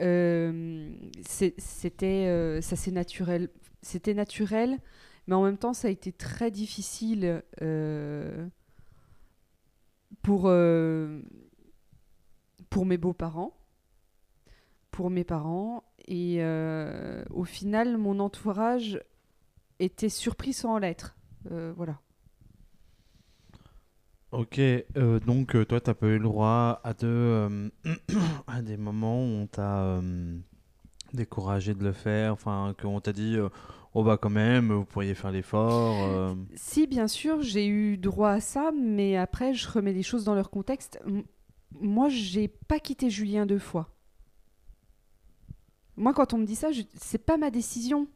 [0.01, 0.93] euh,
[1.27, 3.51] c'était, euh, ça c'est naturel.
[3.83, 4.79] C'était naturel,
[5.27, 7.43] mais en même temps, ça a été très difficile
[10.23, 10.51] pour,
[12.71, 13.57] pour mes beaux-parents,
[14.91, 15.85] pour mes parents.
[16.07, 16.43] Et
[17.31, 19.01] au final, mon entourage
[19.85, 21.17] était surpris sans l'être.
[21.51, 21.99] Euh, voilà.
[24.33, 27.69] Ok, euh, donc euh, toi, t'as pas eu le droit à, de, euh,
[28.49, 30.01] à des moments où on t'a
[31.13, 33.37] découragé de le faire, enfin, qu'on t'a dit,
[33.95, 36.03] oh bah quand même, vous pourriez faire l'effort.
[36.09, 36.35] euh.
[36.57, 40.35] Si, bien sûr, j'ai eu droit à ça, mais après, je remets les choses dans
[40.35, 40.99] leur contexte.
[41.07, 41.23] M-
[41.81, 43.89] moi, j'ai pas quitté Julien deux fois.
[45.97, 48.09] Moi, quand on me dit ça, je- c'est pas ma décision.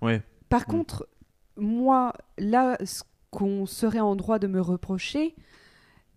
[0.00, 0.72] Ouais, Par Mm.
[0.72, 1.08] contre,
[1.56, 5.34] moi, là, ce qu'on serait en droit de me reprocher,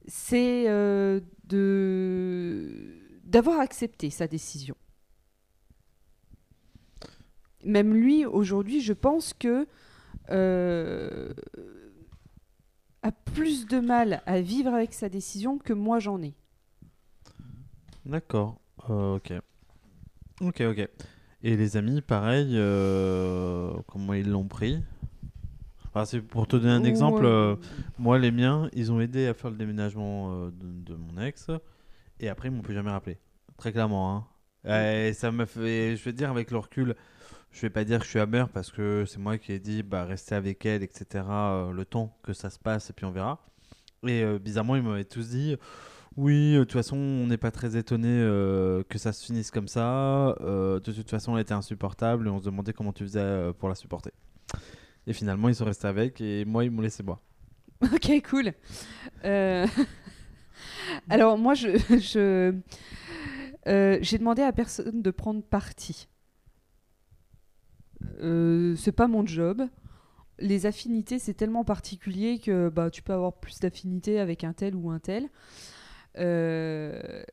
[0.08, 4.76] c'est euh, de d'avoir accepté sa décision.
[7.63, 9.67] Même lui, aujourd'hui, je pense que
[10.32, 11.34] euh,
[13.04, 16.36] a plus de mal à vivre avec sa décision que moi j'en ai.
[18.06, 19.34] d'accord, Euh, ok.
[20.41, 20.89] Ok, ok.
[21.48, 24.82] Et les amis, pareil, euh, comment ils l'ont pris?
[25.86, 27.56] Enfin, c'est pour te donner un exemple, euh,
[28.00, 31.52] moi, les miens, ils ont aidé à faire le déménagement euh, de, de mon ex,
[32.20, 33.20] et après, ils m'ont plus jamais rappelé.
[33.58, 34.28] Très clairement.
[34.66, 35.08] Hein.
[35.08, 36.96] Et ça me fait, je vais dire, avec le recul,
[37.52, 39.84] je vais pas dire que je suis amer parce que c'est moi qui ai dit
[39.84, 41.24] bah rester avec elle, etc.
[41.72, 43.46] le temps que ça se passe et puis on verra.
[44.08, 45.56] Et bizarrement, ils m'avaient tous dit
[46.17, 49.51] oui, euh, de toute façon, on n'est pas très étonné euh, que ça se finisse
[49.51, 50.30] comme ça.
[50.39, 53.67] Euh, de toute façon, elle était insupportable et on se demandait comment tu faisais pour
[53.67, 54.13] la supporter.
[55.08, 57.21] Et finalement, ils sont restés avec et moi, ils m'ont laissé moi.
[57.93, 58.54] Ok, cool.
[61.10, 61.78] Alors moi, je,
[64.01, 66.08] j'ai demandé à personne de prendre parti.
[68.21, 69.63] C'est pas mon job.
[70.39, 74.75] Les affinités, c'est tellement particulier que bah, tu peux avoir plus d'affinités avec un tel
[74.75, 75.30] ou un tel.
[76.17, 77.23] Euh,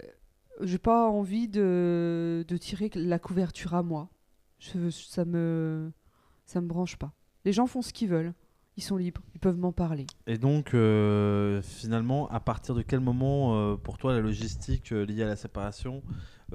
[0.60, 4.10] j'ai pas envie de, tirer la couverture à moi.
[4.58, 5.90] Ça me
[6.46, 7.12] ça me branche pas.
[7.44, 8.34] Les gens font ce qu'ils veulent.
[8.76, 9.20] Ils sont libres.
[9.34, 10.06] Ils peuvent m'en parler.
[10.26, 15.24] Et donc, euh, finalement, à partir de quel moment, euh, pour toi, la logistique liée
[15.24, 16.02] à la séparation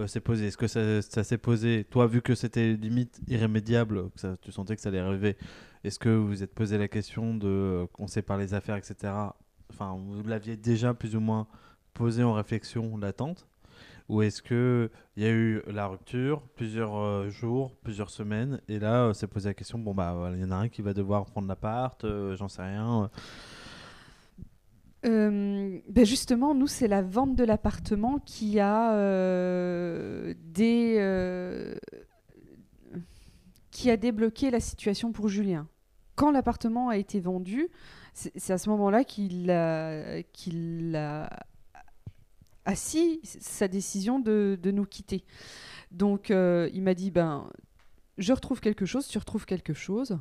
[0.07, 0.47] s'est posée?
[0.47, 4.81] Est-ce que ça, s'est posé, toi, vu que c'était limite irrémédiable, que tu sentais que
[4.81, 5.37] ça allait arriver,
[5.83, 9.13] est-ce que vous vous êtes posé la question de qu'on sépare les affaires, etc.
[9.69, 11.47] Enfin, vous l'aviez déjà plus ou moins
[11.97, 13.47] posé en réflexion latente
[14.07, 18.77] Ou est-ce que il y a eu la rupture, plusieurs euh, jours, plusieurs semaines, et
[18.77, 20.83] là, euh, s'est posé la question, bon, bah, voilà, il y en a un qui
[20.83, 23.03] va devoir prendre l'appart, euh, j'en sais rien.
[23.03, 23.07] euh.
[25.05, 28.93] Euh, ben justement, nous, c'est la vente de l'appartement qui a
[30.35, 31.75] des,
[33.71, 35.67] qui a débloqué la situation pour Julien.
[36.15, 37.69] Quand l'appartement a été vendu,
[38.13, 41.29] c'est c'est à ce moment-là qu'il a, qu'il a
[42.67, 45.23] assis sa décision de, de nous quitter.
[45.91, 47.49] Donc, euh, il m'a dit, ben,
[48.17, 50.19] je retrouve quelque chose, tu retrouves quelque chose.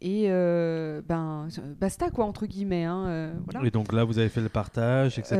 [0.00, 2.84] Et euh, ben, basta quoi, entre guillemets.
[2.84, 3.66] hein, euh, voilà.
[3.66, 5.36] Et donc là, vous avez fait le partage, etc.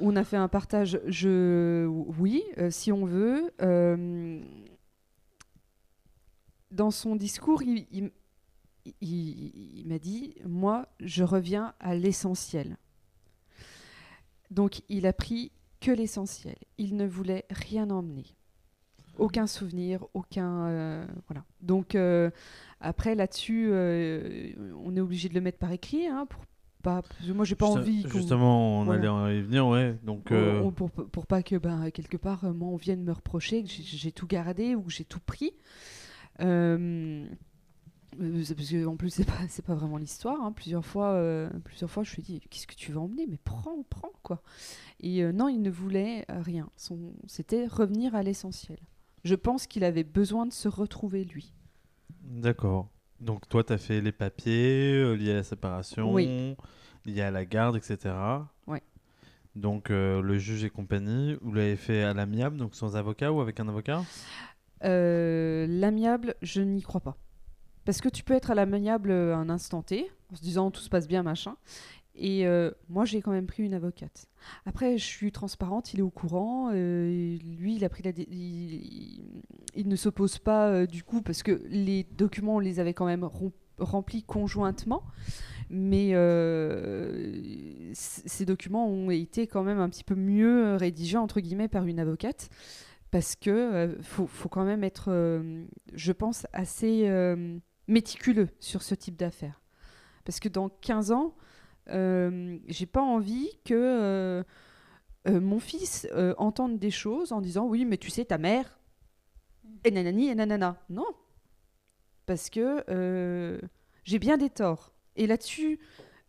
[0.00, 1.86] On a fait un partage, je...
[2.18, 3.50] oui, si on veut.
[6.70, 8.12] Dans son discours, il, il-
[9.00, 12.76] il- il m'a dit, moi, je reviens à l'essentiel.
[14.50, 16.56] Donc, il a pris que l'essentiel.
[16.78, 18.24] Il ne voulait rien emmener.
[19.18, 20.66] Aucun souvenir, aucun...
[20.68, 21.44] euh, voilà.
[21.60, 22.30] Donc, euh,
[22.80, 26.42] après, là-dessus, euh, on est obligé de le mettre par écrit, hein, pour
[26.82, 27.02] pas...
[27.34, 28.02] Moi, j'ai pas Juste- envie...
[28.08, 29.24] Justement, on Voilà.
[29.24, 29.96] allait y venir, ouais.
[30.02, 33.12] Donc, on- euh, on- pour, pour pas que ben, quelque part moi on vienne me
[33.12, 35.52] reprocher que j'ai- tout gardé ou que j'ai tout pris
[36.40, 37.26] Euh,
[38.18, 40.52] parce que en plus c'est pas c'est pas vraiment l'histoire hein.
[40.52, 43.26] plusieurs fois euh, plusieurs fois je lui ai dit qu'est-ce que tu vas emmener?
[43.26, 44.42] Mais prends prends quoi
[45.00, 48.78] et euh, non il ne voulait euh, rien Son c'était revenir à l'essentiel
[49.24, 51.52] je pense qu'il avait besoin de se retrouver lui
[52.22, 52.88] d'accord.
[53.20, 56.56] Donc, toi, tu as fait les papiers euh, liés à la séparation, Oui.
[57.04, 58.14] liés à la garde, etc.
[58.66, 58.82] Ouais.
[59.56, 63.40] Donc, euh, le juge et compagnie, vous l'avez fait à l'amiable, donc sans avocat ou
[63.42, 64.02] avec un avocat?
[64.84, 67.18] Euh, l'amiable, je n'y crois pas.
[67.90, 70.80] Parce que tu peux être à l'amiable euh, un instant T, en se disant tout
[70.80, 71.56] se passe bien, machin.
[72.14, 74.28] Et euh, moi, j'ai quand même pris une avocate.
[74.64, 76.70] Après, je suis transparente, il est au courant.
[76.72, 78.12] euh, lui, il a pris la.
[78.14, 83.28] Il, ne s'oppose pas du coup, parce que les documents, on les avait quand même
[83.80, 85.02] remplis conjointement.
[85.68, 86.10] Mais
[87.92, 91.98] ces documents ont été quand même un petit peu mieux rédigés, entre guillemets, par une
[91.98, 92.50] avocate
[93.10, 95.10] parce que faut, faut quand même être,
[95.92, 97.08] je pense, assez
[97.90, 99.60] méticuleux sur ce type d'affaires.
[100.24, 101.34] Parce que dans 15 ans,
[101.88, 104.42] euh, j'ai pas envie que euh,
[105.28, 108.78] euh, mon fils entende des choses en disant oui, mais tu sais, ta mère,
[109.84, 110.82] et nanani, et nanana.
[110.88, 111.06] Non.
[112.26, 113.60] Parce que
[114.04, 114.94] j'ai bien des torts.
[115.16, 115.80] Et là-dessus,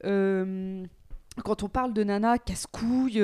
[0.03, 3.23] quand on parle de nana casse-couille,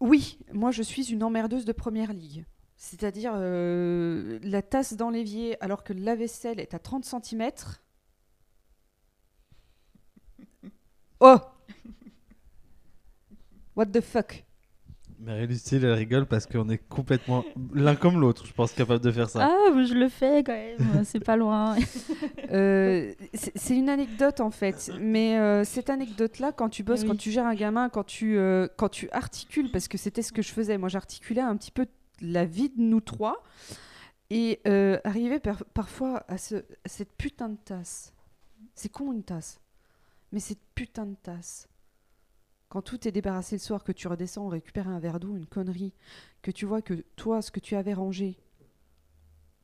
[0.00, 2.44] oui, moi je suis une emmerdeuse de première ligue.
[2.82, 7.50] C'est-à-dire euh, la tasse dans l'évier alors que la vaisselle est à 30 cm.
[11.20, 11.36] Oh
[13.76, 14.46] What the fuck
[15.18, 19.10] Mais Lucille, elle rigole parce qu'on est complètement l'un comme l'autre, je pense, capable de
[19.12, 19.46] faire ça.
[19.52, 21.76] Ah, mais je le fais quand même, c'est pas loin.
[22.50, 27.08] Euh, c'est c'est une anecdote en fait, mais euh, cette anecdote-là, quand tu bosses, Oui.
[27.08, 30.32] quand tu gères un gamin, quand tu, euh, quand tu articules, parce que c'était ce
[30.32, 31.86] que je faisais, moi j'articulais un petit peu
[32.20, 33.42] la vie de nous trois,
[34.30, 38.12] et euh, arriver par- parfois à, ce, à cette putain de tasse.
[38.74, 39.60] C'est con une tasse,
[40.32, 41.68] mais cette putain de tasse.
[42.68, 45.92] Quand tout est débarrassé le soir, que tu redescends, récupérer un verre d'eau, une connerie,
[46.42, 48.38] que tu vois que toi, ce que tu avais rangé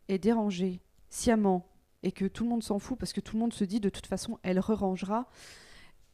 [0.09, 1.67] est dérangé sciemment
[2.03, 3.89] et que tout le monde s'en fout parce que tout le monde se dit de
[3.89, 5.29] toute façon elle re-rangera.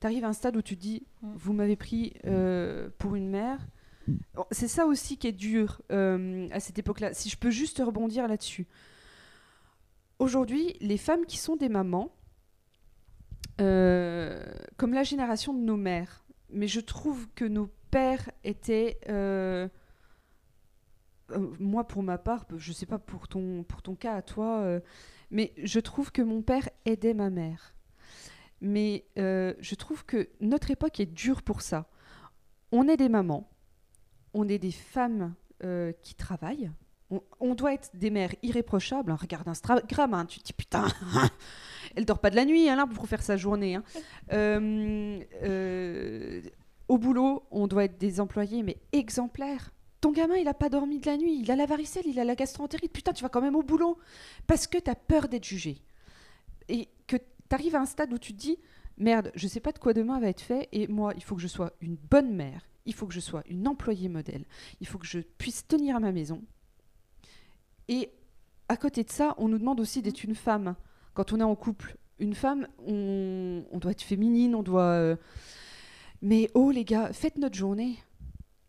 [0.00, 1.32] T'arrives à un stade où tu te dis Mm.
[1.36, 3.58] vous m'avez pris euh, pour une mère,
[4.50, 7.14] C'est ça aussi qui est dur euh, à cette époque-là.
[7.14, 8.66] Si je peux juste rebondir là-dessus.
[10.18, 12.14] Aujourd'hui, les femmes qui sont des mamans,
[13.60, 14.44] euh,
[14.76, 18.98] comme la génération de nos mères, mais je trouve que nos pères étaient...
[19.08, 19.68] euh,
[21.58, 24.80] moi, pour ma part, je sais pas pour ton, pour ton cas à toi,
[25.30, 27.74] mais je trouve que mon père aidait ma mère.
[28.60, 31.88] Mais je trouve que notre époque est dure pour ça.
[32.70, 33.48] On est des mamans,
[34.34, 36.70] on est des femmes euh, qui travaillent.
[37.10, 39.10] On, on doit être des mères irréprochables.
[39.12, 39.18] hein.
[39.20, 40.86] Regarde Instagram, hein, tu te dis putain,
[41.96, 43.78] elle dort pas de la nuit hein, là, pour faire sa journée.
[44.32, 46.40] Euh, euh,
[46.88, 49.72] au boulot, on doit être des employés, mais exemplaires.
[50.00, 52.24] Ton gamin, il a pas dormi de la nuit, il a la varicelle, il a
[52.24, 52.92] la gastroentérite.
[52.92, 53.98] Putain, tu vas quand même au boulot
[54.46, 55.82] parce que tu as peur d'être jugé.
[56.68, 58.58] Et que tu arrives à un stade où tu te dis
[58.98, 61.40] merde, je sais pas de quoi demain va être fait et moi, il faut que
[61.42, 64.44] je sois une bonne mère, il faut que je sois une employée modèle,
[64.80, 66.42] il faut que je puisse tenir à ma maison.
[67.88, 68.10] Et
[68.68, 70.74] à côté de ça, on nous demande aussi d'être une femme
[71.14, 71.96] quand on est en couple.
[72.18, 74.82] Une femme, on, on doit être féminine, on doit.
[74.82, 75.16] euh,
[76.22, 77.96] Mais oh les gars, faites notre journée.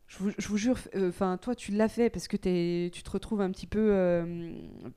[0.07, 3.41] Je vous, je vous jure, enfin toi tu l'as fait parce que tu te retrouves
[3.41, 4.53] un petit peu euh,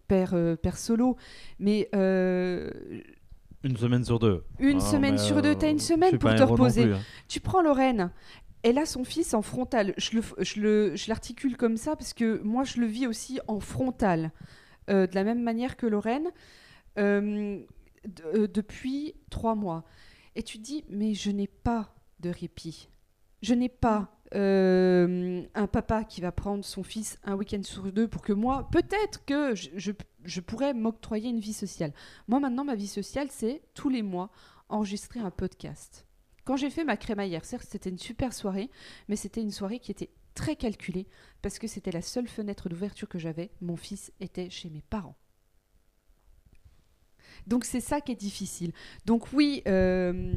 [0.08, 1.16] père, euh, père solo,
[1.58, 2.70] mais euh,
[3.62, 4.44] Une semaine sur deux.
[4.58, 6.82] une Ah, semaine sur deux, t'as une semaine pour te reposer.
[6.84, 7.00] plus, hein.
[7.28, 8.10] Tu prends Lorraine,
[8.62, 9.94] elle a son fils en frontal.
[9.96, 13.38] Je le, je le, je l'articule comme ça parce que moi je le vis aussi
[13.48, 14.32] en frontal,
[14.90, 16.30] euh, de la même manière que Lorraine,
[16.98, 17.60] euh,
[18.34, 19.84] euh, depuis trois mois.
[20.34, 22.88] Et tu te dis, mais je n'ai pas de répit.
[23.42, 28.22] Je n'ai pas un papa qui va prendre son fils un week-end sur deux pour
[28.22, 29.92] que moi, peut-être que je-
[30.24, 31.92] je pourrais m'octroyer une vie sociale.
[32.26, 34.30] Moi maintenant, ma vie sociale, c'est tous les mois
[34.68, 36.06] enregistrer un podcast.
[36.46, 38.70] Quand j'ai fait ma crémaillère, certes, c'était une super soirée,
[39.08, 41.06] mais c'était une soirée qui était très calculée
[41.42, 43.50] parce que c'était la seule fenêtre d'ouverture que j'avais.
[43.60, 45.16] Mon fils était chez mes parents.
[47.48, 48.72] Donc c'est ça qui est difficile.
[49.06, 50.32] Donc oui, euh,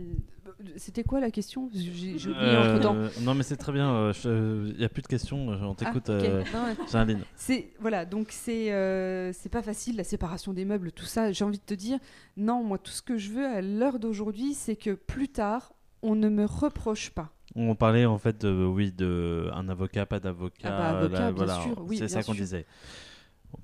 [0.78, 1.70] c'était quoi la question?
[1.74, 4.12] J'ai oublié Euh, non, mais c'est très bien.
[4.26, 5.48] Il n'y a plus de questions.
[5.48, 6.24] On t'écoute, Ah, ok.
[6.24, 6.76] euh, Non, ouais.
[6.92, 7.22] Géraldine.
[7.36, 11.32] C'est voilà, donc c'est euh, c'est pas facile la séparation des meubles, tout ça.
[11.32, 12.00] J'ai envie de te dire,
[12.36, 16.16] non, moi tout ce que je veux à l'heure d'aujourd'hui, c'est que plus tard, on
[16.16, 17.32] ne me reproche pas.
[17.56, 20.70] On parlait en fait de, oui, de un avocat, pas d'avocat.
[20.70, 22.66] Ah bah, avocat, là, bien voilà, sûr, oui, c'est ça qu'on disait.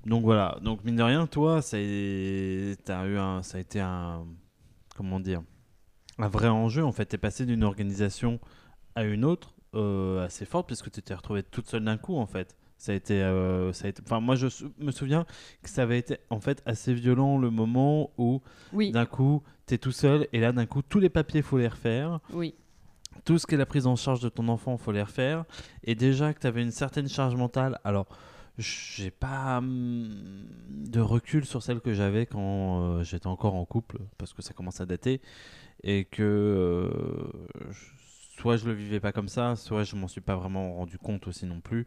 [0.04, 0.58] Donc voilà.
[0.62, 4.26] Donc mine de rien, toi, ça eu un, ça a été un,
[4.96, 5.42] comment dire,
[6.18, 6.84] un vrai enjeu.
[6.84, 8.40] En fait, t'es passé d'une organisation
[8.94, 12.26] à une autre euh, assez forte puisque tu t'es retrouvée toute seule d'un coup en
[12.26, 12.56] fait.
[12.78, 14.02] Ça a été, euh, ça a été.
[14.04, 15.24] Enfin, moi, je sou- me souviens
[15.62, 19.78] que ça avait été en fait assez violent le moment où Oui, d'un coup, t'es
[19.78, 22.54] tout seul et là, d'un coup, tous les papiers faut les refaire oui,
[23.24, 25.44] tout ce qui est la prise en charge de ton enfant, faut les refaire.
[25.84, 28.06] Et déjà que tu avais une certaine charge mentale, alors
[28.58, 30.10] j'ai pas hum,
[30.68, 34.52] de recul sur celle que j'avais quand euh, j'étais encore en couple, parce que ça
[34.52, 35.20] commence à dater,
[35.82, 36.90] et que euh,
[37.70, 40.98] je- soit je le vivais pas comme ça, soit je m'en suis pas vraiment rendu
[40.98, 41.86] compte aussi non plus.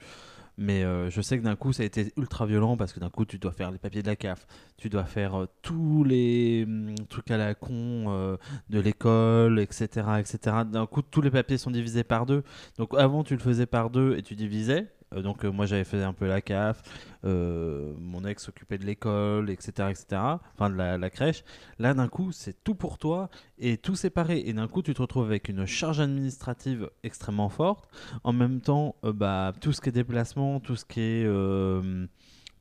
[0.62, 3.10] Mais euh, je sais que d'un coup, ça a été ultra violent parce que d'un
[3.10, 4.45] coup, tu dois faire les papiers de la CAF,
[4.78, 8.36] tu dois faire euh, tous les hum, trucs à la con euh,
[8.69, 9.88] de l'école, etc.,
[10.19, 10.58] etc.
[10.69, 12.43] D'un coup, tous les papiers sont divisés par deux.
[12.78, 14.88] Donc avant, tu le faisais par deux et tu divisais.
[15.15, 16.82] Euh, donc euh, moi, j'avais fait un peu la CAF,
[17.26, 20.22] euh, mon ex s'occupait de l'école, etc., etc.
[20.56, 21.43] Enfin, de la, crèche.
[21.80, 24.43] Là, d'un coup, c'est tout pour toi et tout séparé.
[24.45, 27.89] Et d'un coup, tu te retrouves avec une charge administrative extrêmement forte.
[28.24, 31.26] En même temps, bah, tout ce qui est déplacement, tout ce qui est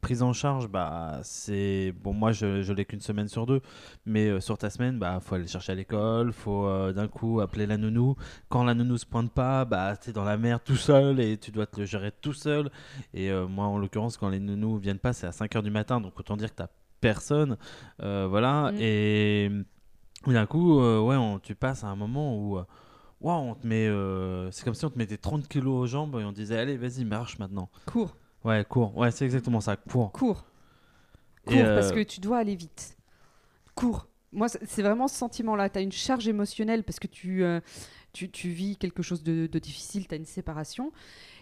[0.00, 2.12] prise en charge, bah, c'est bon.
[2.12, 3.60] Moi, je, je l'ai qu'une semaine sur deux,
[4.06, 7.40] mais euh, sur ta semaine, bah, faut aller chercher à l'école, faut euh, d'un coup
[7.40, 8.16] appeler la nounou.
[8.48, 11.50] Quand la nounou se pointe pas, bah, t'es dans la merde tout seul et tu
[11.50, 12.70] dois te le gérer tout seul.
[13.14, 15.70] Et euh, moi, en l'occurrence, quand les nounous viennent pas, c'est à 5 heures du
[15.70, 16.68] matin, donc autant dire que t'as
[17.00, 17.56] personne,
[18.00, 18.72] voilà.
[18.72, 18.76] Mm.
[18.80, 19.50] Et
[20.26, 22.58] d'un coup, ouais, on- tu passes à un moment où
[23.20, 23.88] Waouh, on te met.
[23.88, 26.76] euh, c'est comme si on te mettait 30 kilos aux jambes et on disait Allez,
[26.76, 27.68] vas-y, marche maintenant.
[27.86, 28.96] cours, Ouais, cours.
[28.96, 30.12] Ouais, c'est exactement ça, cours.
[30.12, 30.44] cours,
[31.46, 32.96] Et, cours, euh, parce que tu dois aller vite.
[33.74, 34.06] Cours.
[34.32, 35.68] Moi, c'est vraiment ce sentiment-là.
[35.70, 37.60] Tu as une charge émotionnelle parce que tu, euh,
[38.12, 40.92] tu, tu vis quelque chose de, de difficile, tu as une séparation.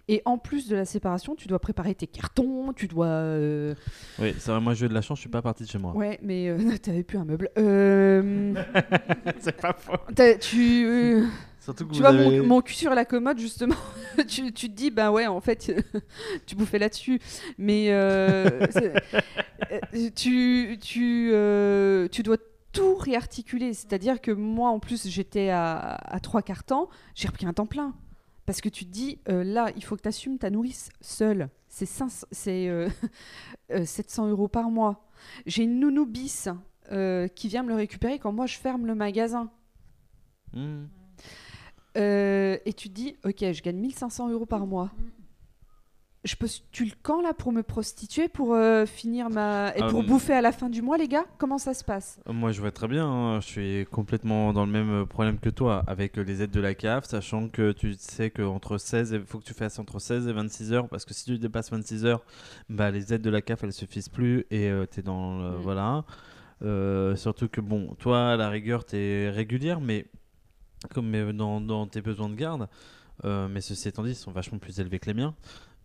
[0.09, 3.07] Et en plus de la séparation, tu dois préparer tes cartons, tu dois...
[3.07, 3.75] euh,
[4.20, 5.79] Oui, c'est vrai, moi j'ai eu de la chance, je suis pas parti de chez
[5.79, 5.97] moi.
[5.97, 7.51] Ouais, mais euh, t'avais plus un meuble.
[7.59, 8.55] Euh,
[9.41, 9.97] c'est pas faux.
[10.41, 11.25] tu...
[11.67, 13.75] Surtout que Tu vous vois, avez- mon, mon cul sur la commode, justement,
[14.29, 15.73] tu, tu te dis, ben ouais, en fait,
[16.47, 17.21] tu bouffais là-dessus.
[17.59, 18.49] Mais euh,
[19.73, 22.37] euh, tu, tu, euh, tu dois
[22.73, 23.75] tout réarticuler.
[23.75, 27.67] C'est-à-dire que moi, en plus, j'étais à, à trois quarts temps, j'ai repris un temps
[27.67, 27.95] plein.
[28.45, 31.49] Parce que tu te dis, euh, là, il faut que tu assumes ta nourrice seule.
[31.69, 32.89] C'est 500 c'est, euh,
[33.73, 35.09] euh, 700 euros par mois.
[35.47, 36.49] J'ai une nounou bis
[36.93, 39.51] euh, qui vient me le récupérer quand moi je ferme le magasin.
[40.53, 40.85] Hmm.
[41.97, 44.90] Euh, et tu te dis, ok, je gagne 1500 euros par mois.
[46.24, 49.72] Je postule quand là pour me prostituer, pour euh, finir ma.
[49.76, 50.07] et pour mm.
[50.07, 51.24] bouffer à la fin du mois, les gars?
[51.38, 52.18] Comment ça se passe?
[52.28, 53.07] Moi, je vois très bien.
[53.07, 53.40] hein.
[53.40, 56.61] Je suis complètement dans le même euh, problème que toi avec euh, les aides de
[56.61, 60.26] la CAF, sachant que tu sais qu'entre 16, il faut que tu fasses entre 16
[60.26, 62.24] et 26 heures, parce que si tu dépasses 26 heures,
[62.68, 65.38] bah, les aides de la CAF, elles suffisent plus et tu es dans.
[65.38, 65.61] le- Mm.
[65.61, 66.05] Voilà.
[66.62, 70.07] Euh, surtout que, bon, toi, à la rigueur, tu es régulière, mais
[70.95, 72.68] comme dans, dans tes besoins de garde,
[73.24, 75.35] euh, mais ceci étant dit, ils sont vachement plus élevés que les miens.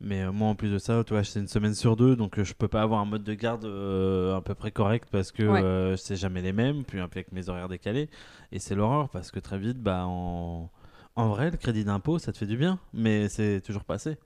[0.04, 2.39] Mais euh, moi, en plus de ça, tu vois, c'est une semaine sur deux, donc
[2.39, 5.32] euh, je peux pas avoir un mode de garde euh, à peu près correct parce
[5.32, 5.98] que Ouais.
[5.98, 8.10] c'est jamais les mêmes, puis avec mes horaires décalés.
[8.52, 10.72] Et c'est l'horreur parce que très vite, bah, en,
[11.16, 14.18] en vrai, le crédit d'impôt, ça te fait du bien, mais c'est toujours passé.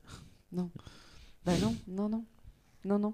[0.53, 0.63] Bah
[1.61, 2.25] non, non, non.
[2.85, 3.13] Non, non.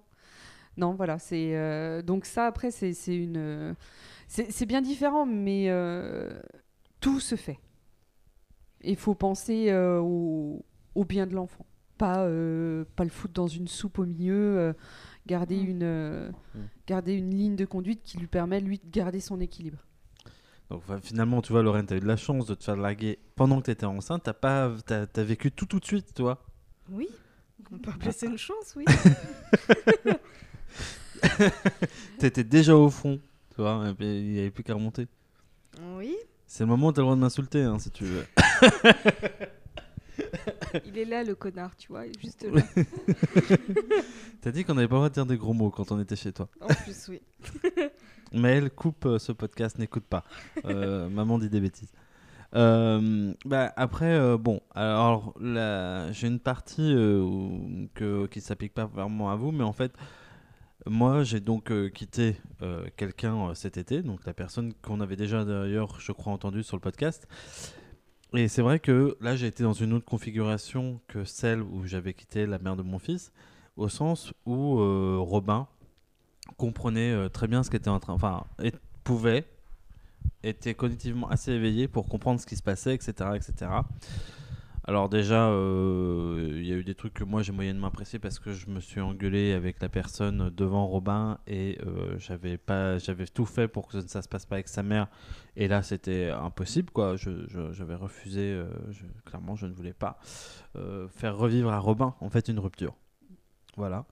[0.78, 1.18] Non, voilà.
[1.18, 3.76] C'est Donc, ça, après, c'est une.
[4.28, 5.68] C'est c'est bien différent, mais
[7.02, 7.60] tout se fait.
[8.84, 10.64] Il faut penser euh, au,
[10.96, 11.66] au bien de l'enfant.
[11.98, 14.74] Pas, euh, pas le foutre dans une soupe au milieu, euh,
[15.28, 15.70] garder, Mm.
[15.70, 16.60] une, euh, Mm.
[16.88, 19.78] garder une ligne de conduite qui lui permet, lui, de garder son équilibre.
[20.72, 22.78] Donc enfin, finalement, tu vois, Lorraine, tu as eu de la chance de te faire
[22.78, 24.24] larguer pendant que tu étais enceinte.
[24.24, 26.44] Tu pas, t'as, t'as vécu tout tout de suite, toi.
[26.90, 27.08] Oui,
[27.72, 28.86] on peut appeler ça une chance, oui.
[32.20, 33.20] Tu étais déjà au fond,
[33.54, 35.08] tu vois, il n'y avait plus qu'à remonter.
[35.98, 36.16] oui,
[36.54, 38.26] C'est le moment où tu as le droit de m'insulter, hein, si tu veux.
[40.86, 42.62] il est là le connard, tu vois, juste là.
[44.42, 46.18] T'as dit qu'on n'avait pas le droit de dire des gros mots quand on était
[46.18, 46.50] chez toi.
[46.60, 47.22] En plus, oui.
[48.34, 50.26] Mais elle coupe euh, ce podcast, n'écoute pas.
[50.66, 51.94] Euh, maman dit des bêtises.
[52.54, 58.88] Euh, bah, après, euh, bon, alors j'ai une partie euh, où- que, qui s'applique pas
[58.88, 59.94] vraiment à vous, mais en fait,
[60.88, 65.16] moi j'ai donc euh, quitté euh, quelqu'un euh, cet été, donc la personne qu'on avait
[65.16, 67.28] déjà d'ailleurs, je crois, entendu sur le podcast.
[68.34, 72.14] Et c'est vrai que là j'ai été dans une autre configuration que celle où j'avais
[72.14, 73.32] quitté la mère de mon fils,
[73.76, 74.78] au sens où
[75.22, 75.68] Robin
[76.56, 78.72] comprenait très bien ce qu'était en train, enfin, et
[79.04, 79.46] pouvait,
[80.44, 83.70] était cognitivement assez éveillé pour comprendre ce qui se passait, etc., etc.
[84.84, 88.40] Alors déjà, euh, il y a eu des trucs que moi j'ai moyennement apprécié parce
[88.40, 93.28] que je me suis engueulé avec la personne devant Robin et euh, j'avais pas, j'avais
[93.28, 95.08] tout fait pour que ça ne se passe pas avec sa mère.
[95.56, 97.16] Et là, c'était impossible, quoi.
[97.16, 98.66] J'avais refusé, euh,
[99.26, 100.20] clairement, je ne voulais pas
[101.10, 102.96] faire revivre à Robin en fait une rupture.
[103.78, 104.06] Voilà.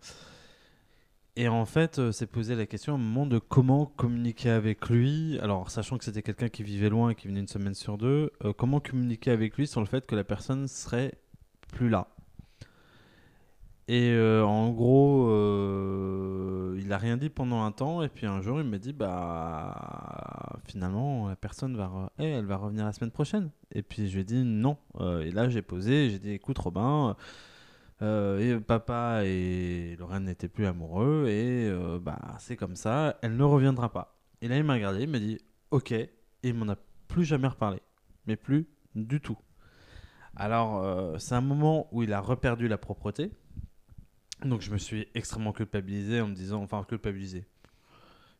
[1.36, 4.90] Et en fait, euh, s'est posé la question à un moment de comment communiquer avec
[4.90, 5.40] lui.
[5.42, 8.32] Alors, sachant que c'était quelqu'un qui vivait loin et qui venait une semaine sur deux,
[8.44, 11.14] euh, comment communiquer avec lui sur le fait que la personne serait
[11.72, 12.08] plus là?
[13.88, 18.42] Et euh, en gros, euh, il a rien dit pendant un temps, et puis un
[18.42, 23.12] jour, il m'a dit bah finalement, la personne va, eh, elle va revenir la semaine
[23.12, 23.50] prochaine.
[23.74, 24.78] Et puis je lui ai dit non.
[25.24, 27.16] Et là, j'ai posé, j'ai dit écoute, Robin.
[28.02, 33.36] Euh, et papa et Lorraine n'étaient plus amoureux et euh, bah c'est comme ça, elle
[33.36, 34.18] ne reviendra pas.
[34.42, 35.38] Et là il m'a regardé, il m'a dit
[35.72, 36.78] ok et il m'en a
[37.10, 37.82] plus jamais reparlé,
[38.26, 39.38] mais plus du tout.
[40.34, 43.32] Alors euh, c'est un moment où il a reperdu la propreté,
[44.46, 47.48] donc je me suis extrêmement culpabilisé en me disant, enfin culpabilisé.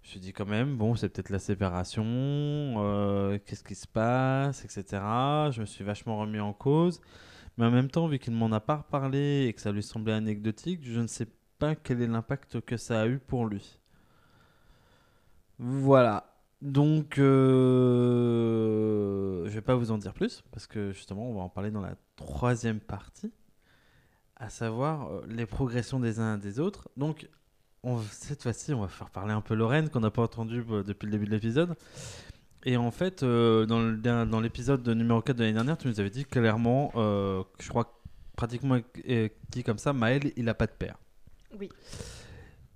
[0.04, 2.06] Je me suis dit quand même, bon c'est peut-être la séparation,
[3.46, 4.86] qu'est-ce qui se passe, etc.
[5.52, 7.02] Je me suis vachement remis en cause.
[7.60, 9.84] Mais en même temps, vu qu'il ne m'en a pas reparlé et que ça lui
[9.84, 11.28] semblait anecdotique, je ne sais
[11.60, 13.78] pas quel est l'impact que ça a eu pour lui.
[15.60, 16.26] Voilà.
[16.62, 17.18] Donc,
[18.10, 21.70] euh, je vais pas vous en dire plus, parce que justement, on va en parler
[21.72, 23.32] dans la troisième partie,
[24.38, 26.88] à savoir euh, les progressions des uns et des autres.
[26.96, 27.28] Donc,
[27.84, 30.84] on- cette fois-ci, on va faire parler un peu Lorraine, qu'on n'a pas entendu euh,
[30.84, 31.76] depuis le début de l'épisode.
[32.66, 36.10] Et en fait, euh, dans l'épisode de numéro 4 de l'année dernière, tu nous avais
[36.10, 38.02] dit clairement, euh, je crois
[38.36, 38.78] pratiquement
[39.10, 40.98] euh, dit comme ça, Maël, il a pas de père.
[41.58, 41.70] Oui.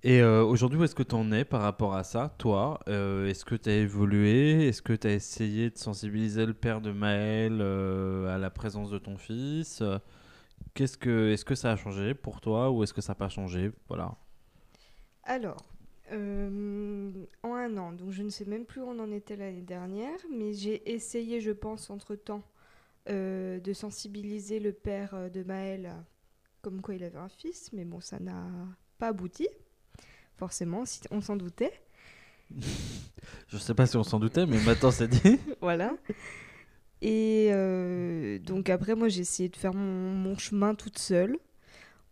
[0.02, 2.78] Et euh, aujourd'hui, où est-ce que tu en es par rapport à ça, toi?
[2.88, 4.68] Euh, Est-ce que tu as évolué?
[4.68, 8.90] Est-ce que tu as essayé de sensibiliser le père de Maël euh, à la présence
[8.90, 9.80] de ton fils?
[9.80, 9.98] Euh,
[10.74, 13.28] Qu'est-ce que, Est-ce que ça a changé pour toi ou est-ce que ça n'a pas
[13.30, 13.70] changé?
[13.88, 14.14] Voilà.
[15.22, 15.56] Alors,
[16.12, 17.10] euh,
[17.42, 20.18] en un an, donc je ne sais même plus où on en était l'année dernière,
[20.30, 22.42] mais j'ai essayé, je pense, entre-temps,
[23.08, 25.94] euh, de sensibiliser le père euh, de Maël
[26.62, 28.46] comme quoi il avait un fils, mais bon, ça n'a
[28.98, 29.46] pas abouti,
[30.36, 31.72] forcément, si on s'en doutait.
[33.48, 35.38] Je sais pas si on s'en doutait, mais maintenant c'est dit.
[35.60, 35.94] voilà.
[37.02, 41.38] Et euh, donc après, moi, j'ai essayé de faire mon, mon chemin toute seule,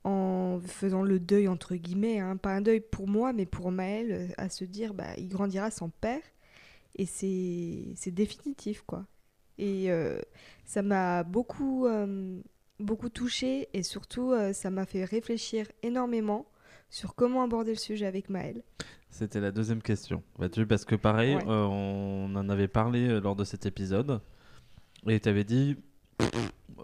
[0.04, 2.36] en faisant le deuil, entre guillemets, hein.
[2.36, 5.70] pas un deuil pour moi, mais pour Maël, euh, à se dire, bah, il grandira
[5.70, 6.20] sans père,
[6.96, 9.06] et c'est définitif, quoi.
[9.58, 10.18] Et euh,
[10.64, 12.40] ça m'a beaucoup, euh,
[12.80, 16.46] beaucoup touchée, et surtout, euh, ça m'a fait réfléchir énormément
[16.90, 18.62] sur comment aborder le sujet avec Maël.
[19.08, 20.22] C'était la deuxième question.
[20.36, 21.44] Vois-tu, parce que pareil, Ouais.
[21.46, 24.20] on en avait parlé lors de cet épisode.
[25.06, 25.76] Et tu avais dit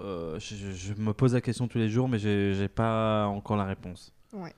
[0.01, 4.13] euh, je, me pose la question tous les jours, mais j'ai pas encore la réponse.
[4.33, 4.55] Ouais.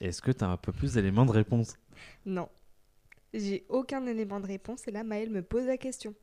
[0.00, 1.76] Est-ce que tu as un peu plus d'éléments de réponse?
[2.26, 2.48] Non.
[3.34, 6.14] J'ai aucun élément de réponse et là Maël me pose la question.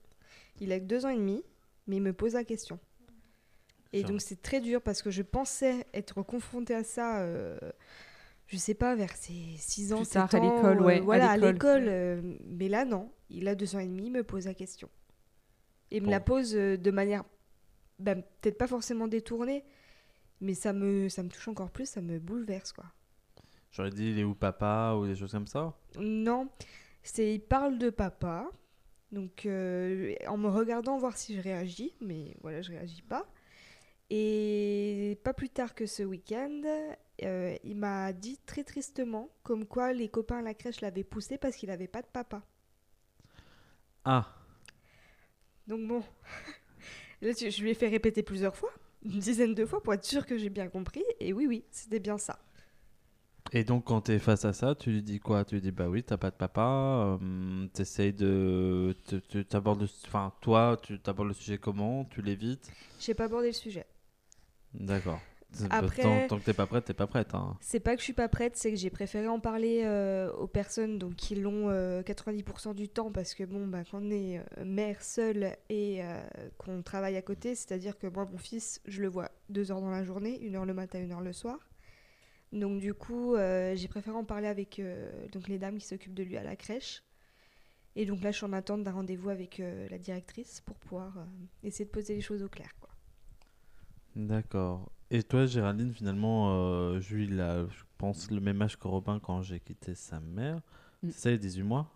[0.60, 1.44] Il a que deux ans et demi,
[1.88, 2.80] mais il me pose la question.
[3.94, 7.58] Et donc c'est très dur parce que je pensais être confrontée à ça, euh,
[8.46, 10.56] je sais pas, vers ses 6 ans, Plus 7 tard, à ans.
[10.56, 11.86] l'école, euh, ouais, Voilà, à l'école.
[11.88, 14.90] euh, mais là non, il a deux ans et demi, il me pose la question.
[15.90, 16.12] Et me Bon.
[16.12, 17.24] la pose euh, de manière,
[18.00, 19.64] bah, peut-être pas forcément détournée,
[20.42, 22.86] mais ça me, ça me touche encore plus, ça me bouleverse quoi.
[23.72, 25.74] J'aurais dit il est où papa ou des choses comme ça.
[26.00, 26.50] Non,
[27.04, 28.50] c'est il parle de papa.
[29.12, 33.28] Donc euh, en me regardant voir si je réagis, mais voilà, je réagis pas.
[34.12, 36.62] Et pas plus tard que ce week-end,
[37.24, 41.38] euh, il m'a dit très tristement comme quoi les copains à la crèche l'avaient poussé
[41.38, 42.42] parce qu'il n'avait pas de papa.
[44.06, 44.28] Ah,
[45.68, 46.04] Donc bon,
[47.22, 48.72] là tu- je lui ai fait répéter plusieurs fois,
[49.04, 51.04] une dizaine de fois pour être sûr que j'ai bien compris.
[51.20, 52.40] Et oui, oui, c'était bien ça.
[53.52, 55.44] et donc quand tu es face à ça, tu lui dis quoi?
[55.46, 58.96] Tu lui dis bah oui, t'as pas de papa, euh, t'essayes de.
[59.50, 62.06] t'abordes le- Enfin, toi, tu t'abordes le sujet comment?
[62.06, 62.72] Tu l'évites?
[63.00, 63.86] J'ai pas abordé le sujet.
[64.74, 65.20] D'accord.
[65.72, 67.34] Après- Tant, tant que t'es pas prête, t'es pas prête.
[67.34, 67.58] Hein.
[67.60, 70.48] C'est pas que je suis pas prête, c'est que j'ai préféré en parler euh, aux
[70.48, 74.38] personnes donc, qui l'ont euh, 90% du temps parce que bon, bah, quand on est
[74.40, 76.22] euh, mère seule et euh,
[76.58, 79.90] qu'on travaille à côté, c'est-à-dire que moi, mon fils, je le vois deux heures dans
[79.90, 81.58] la journée, une heure le matin, une heure le soir.
[82.52, 86.14] Donc du coup, euh, j'ai préféré en parler avec euh, donc, les dames qui s'occupent
[86.16, 87.04] de lui à la crèche.
[87.96, 91.18] Et donc là, je suis en attente d'un rendez-vous avec euh, la directrice pour pouvoir
[91.18, 91.24] euh,
[91.64, 92.70] essayer de poser les choses au clair.
[92.80, 92.90] Quoi.
[94.16, 94.92] D'accord.
[95.12, 99.20] Et toi, Géraldine, finalement, euh, Jules, il a, je pense, le même âge que Robin
[99.20, 100.58] quand j'ai quitté sa mère.
[101.02, 101.10] Mm.
[101.12, 101.88] C'est ça, il a 18 mois?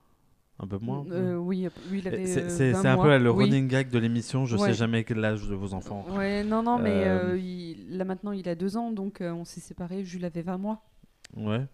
[0.60, 2.26] Un peu moins Euh, oui, lui, il avait.
[2.28, 3.06] C'est euh, c'est- 20 c'est un mois.
[3.06, 3.46] peu le Oui.
[3.46, 4.46] running gag de l'émission.
[4.46, 4.68] Je Ouais.
[4.70, 6.06] sais jamais quel âge de vos enfants.
[6.16, 9.60] Ouais, non, non, mais Euh, il- là maintenant il a deux ans, donc on s'est
[9.62, 10.04] séparés.
[10.04, 10.84] Jules avait 20 mois.
[11.36, 11.66] Ouais.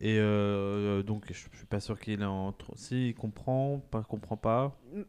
[0.00, 2.54] Et euh, donc, je je suis pas sûr qu'il est en.
[2.74, 4.76] Si, il comprend, pas comprend pas.
[4.94, 5.04] Euh,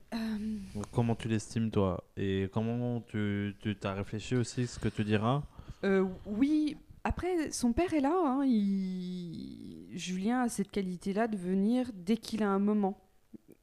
[0.92, 2.04] Comment tu l'estimes, toi?
[2.18, 5.44] Et comment tu tu t'as réfléchi aussi ce que tu diras?
[5.84, 8.14] Euh, oui, après, son père est là.
[8.16, 12.98] hein, il- Julien a cette qualité-là de venir dès qu'il a un moment.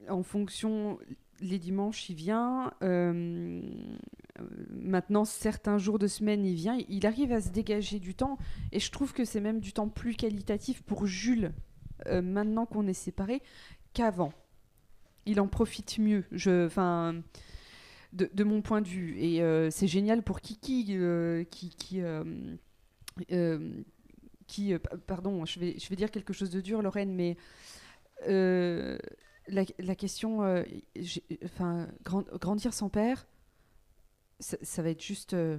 [0.09, 0.99] En fonction,
[1.41, 2.73] les dimanches, il vient.
[4.93, 6.79] Maintenant, certains jours de semaine, il vient.
[6.89, 8.39] Il arrive à se dégager du temps.
[8.71, 11.53] Et je trouve que c'est même du temps plus qualitatif pour Jules,
[12.07, 13.43] euh, maintenant qu'on est séparés,
[13.95, 14.33] qu'avant.
[15.27, 16.25] Il en profite mieux.
[16.31, 17.23] Je, enfin,
[18.13, 19.19] de, mon point de vue.
[19.19, 22.03] Et euh, c'est génial pour Kiki, euh, qui, qui,
[24.47, 27.37] qui pa- pardon, je vais, je vais dire quelque chose de dur, Lorraine, mais
[29.49, 30.41] la, question,
[31.45, 33.27] enfin, grand- grandir sans père,
[34.43, 35.59] ça, va être juste, euh,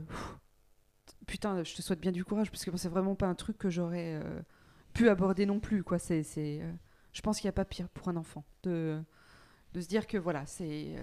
[1.25, 3.69] putain, je te souhaite bien du courage, parce que c'est vraiment pas un truc que
[3.69, 4.41] j'aurais euh,
[4.93, 5.99] pu aborder non plus, quoi.
[5.99, 6.71] C'est, euh,
[7.13, 9.01] je pense qu'il n'y a pas pire pour un enfant de,
[9.73, 10.95] se dire que voilà, c'est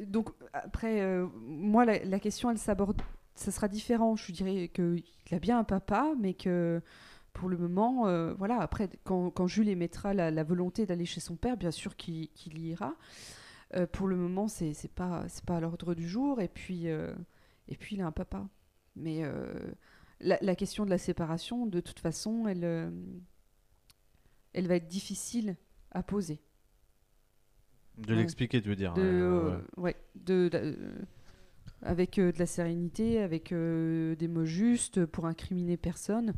[0.00, 3.02] donc après, moi, la, question, elle s'aborde,
[3.34, 4.16] ça sera différent.
[4.16, 6.80] Je dirais qu'il a bien un papa, mais que
[7.32, 11.56] pour le moment, voilà, après, quand, quand Jules émettra la, volonté d'aller chez son père,
[11.56, 12.94] bien sûr qu'il qu'il y ira.
[13.74, 16.40] Euh, pour le moment, c'est c'est pas, c'est pas à l'ordre du jour.
[16.40, 17.14] Et puis, euh,
[17.68, 18.48] et puis, il a un papa.
[18.96, 19.52] Mais euh,
[20.20, 22.92] la, la question de la séparation, de toute façon, elle,
[24.54, 25.56] elle va être difficile
[25.90, 26.40] à poser.
[27.98, 28.20] De Ouais.
[28.20, 30.78] l'expliquer, tu veux dire de, ouais, euh, ouais, de, de-
[31.82, 36.32] avec de la sérénité, avec des mots justes pour incriminer personne,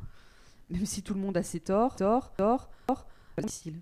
[0.70, 3.06] même si tout le monde a ses torts, torts, torts, torts,
[3.38, 3.80] difficile.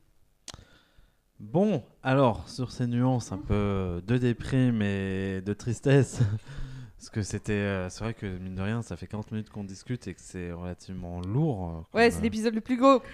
[1.40, 6.18] Bon, alors, sur ces nuances un peu de déprime et de tristesse,
[6.98, 7.52] parce que c'était.
[7.52, 10.20] euh, c'est vrai que, mine de rien, ça fait 40 minutes qu'on discute et que
[10.20, 11.64] c'est relativement lourd.
[11.68, 13.00] euh, comme, Ouais, c'est euh, l'épisode le plus gros.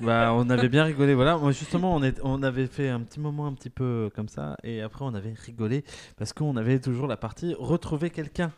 [0.00, 1.36] Bah, on avait bien rigolé, voilà.
[1.38, 4.56] Moi, justement, on, est, on avait fait un petit moment un petit peu comme ça,
[4.64, 5.84] et après, on avait rigolé
[6.16, 8.50] parce qu'on avait toujours la partie retrouver quelqu'un.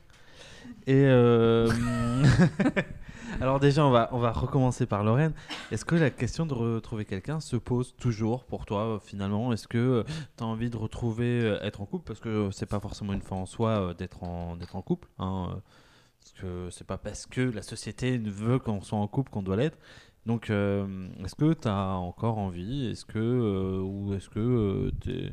[0.86, 1.68] Et euh,
[3.40, 5.32] alors déjà, on va, on va recommencer par Lorraine.
[5.70, 9.52] Est-ce que la question de retrouver quelqu'un se pose toujours pour toi euh, finalement?
[9.52, 10.04] Est-ce que
[10.36, 12.04] tu as envie de retrouver euh, être en couple?
[12.06, 15.08] Parce que c'est pas forcément une fin en soi euh, d'être en, d'être en couple.
[15.18, 15.60] hein, euh,
[16.20, 19.56] parce que c'est pas parce que la société veut qu'on soit en couple qu'on doit
[19.56, 19.78] l'être.
[20.26, 22.86] Donc, euh, est-ce que tu as encore envie?
[22.86, 25.32] Est-ce que euh, ou est-ce que tu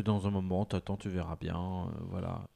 [0.00, 2.48] es, dans un moment, t'attends, tu verras bien, euh, voilà.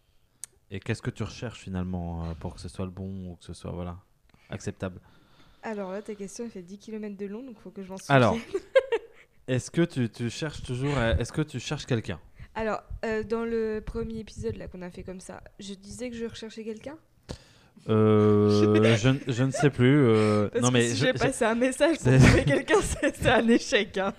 [0.70, 3.44] Et qu'est-ce que tu recherches finalement euh, pour que ce soit le bon ou que
[3.44, 3.96] ce soit voilà
[4.50, 5.00] acceptable?
[5.62, 7.96] Alors là, ta question, elle fait 10 km de long, donc faut que je m'en
[7.96, 8.16] souvienne.
[8.16, 8.36] Alors,
[9.48, 12.18] est-ce que tu, tu cherches toujours à- Est-ce que tu cherches quelqu'un?
[12.54, 16.16] Alors, euh, dans le premier épisode là qu'on a fait comme ça, je disais que
[16.16, 16.96] je recherchais quelqu'un?
[17.88, 20.02] Euh, je, ne- je ne sais plus.
[20.04, 23.46] euh, Parce non que mais si j'ai passé un message pour trouver quelqu'un, c'est un
[23.48, 23.98] échec.
[23.98, 24.12] hein.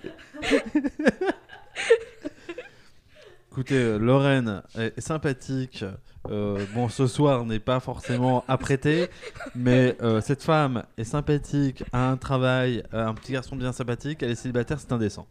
[3.50, 5.84] Écoutez, euh, Lorraine est sympathique.
[6.30, 9.08] Euh, bon, ce soir n'est pas forcément apprêté,
[9.54, 14.22] mais euh, cette femme est sympathique, a un travail, a un petit garçon bien sympathique,
[14.22, 15.26] elle est célibataire, c'est indécent.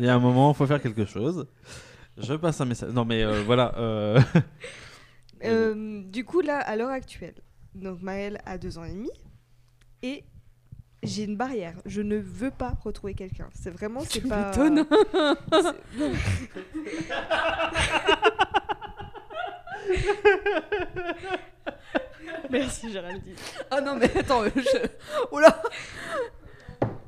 [0.00, 1.46] Il y a un moment, il faut faire quelque chose.
[2.16, 2.90] Je passe un message.
[2.92, 3.76] Non, mais euh, voilà.
[3.78, 4.20] euh,
[5.44, 7.34] Euh, du coup, là, à l'heure actuelle,
[7.74, 9.10] donc Maëlle a deux ans et demi
[10.02, 10.24] et
[11.02, 11.74] j'ai une barrière.
[11.84, 13.50] Je ne veux pas retrouver quelqu'un.
[13.54, 14.46] C'est vraiment, c'est Tu pas.
[14.48, 14.86] m'étonnes.
[22.50, 23.34] Merci Géraldine.
[23.70, 24.88] Ah non, mais attends, je...
[25.32, 25.62] Oula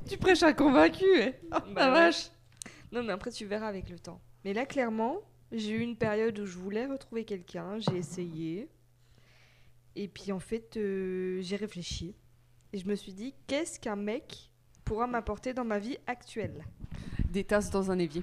[0.08, 1.34] Tu prêches un convaincu eh.
[1.52, 2.30] Oh, Bah la vache
[2.92, 4.20] Non, mais après, tu verras avec le temps.
[4.44, 5.20] Mais là, clairement,
[5.52, 8.68] j'ai eu une période où je voulais retrouver quelqu'un, j'ai essayé.
[9.96, 12.14] Et puis, en fait, euh, j'ai réfléchi.
[12.72, 14.50] Et je me suis dit, qu'est-ce qu'un mec
[14.84, 16.64] pourra m'apporter dans ma vie actuelle?
[17.30, 18.22] Des tasses dans un évier.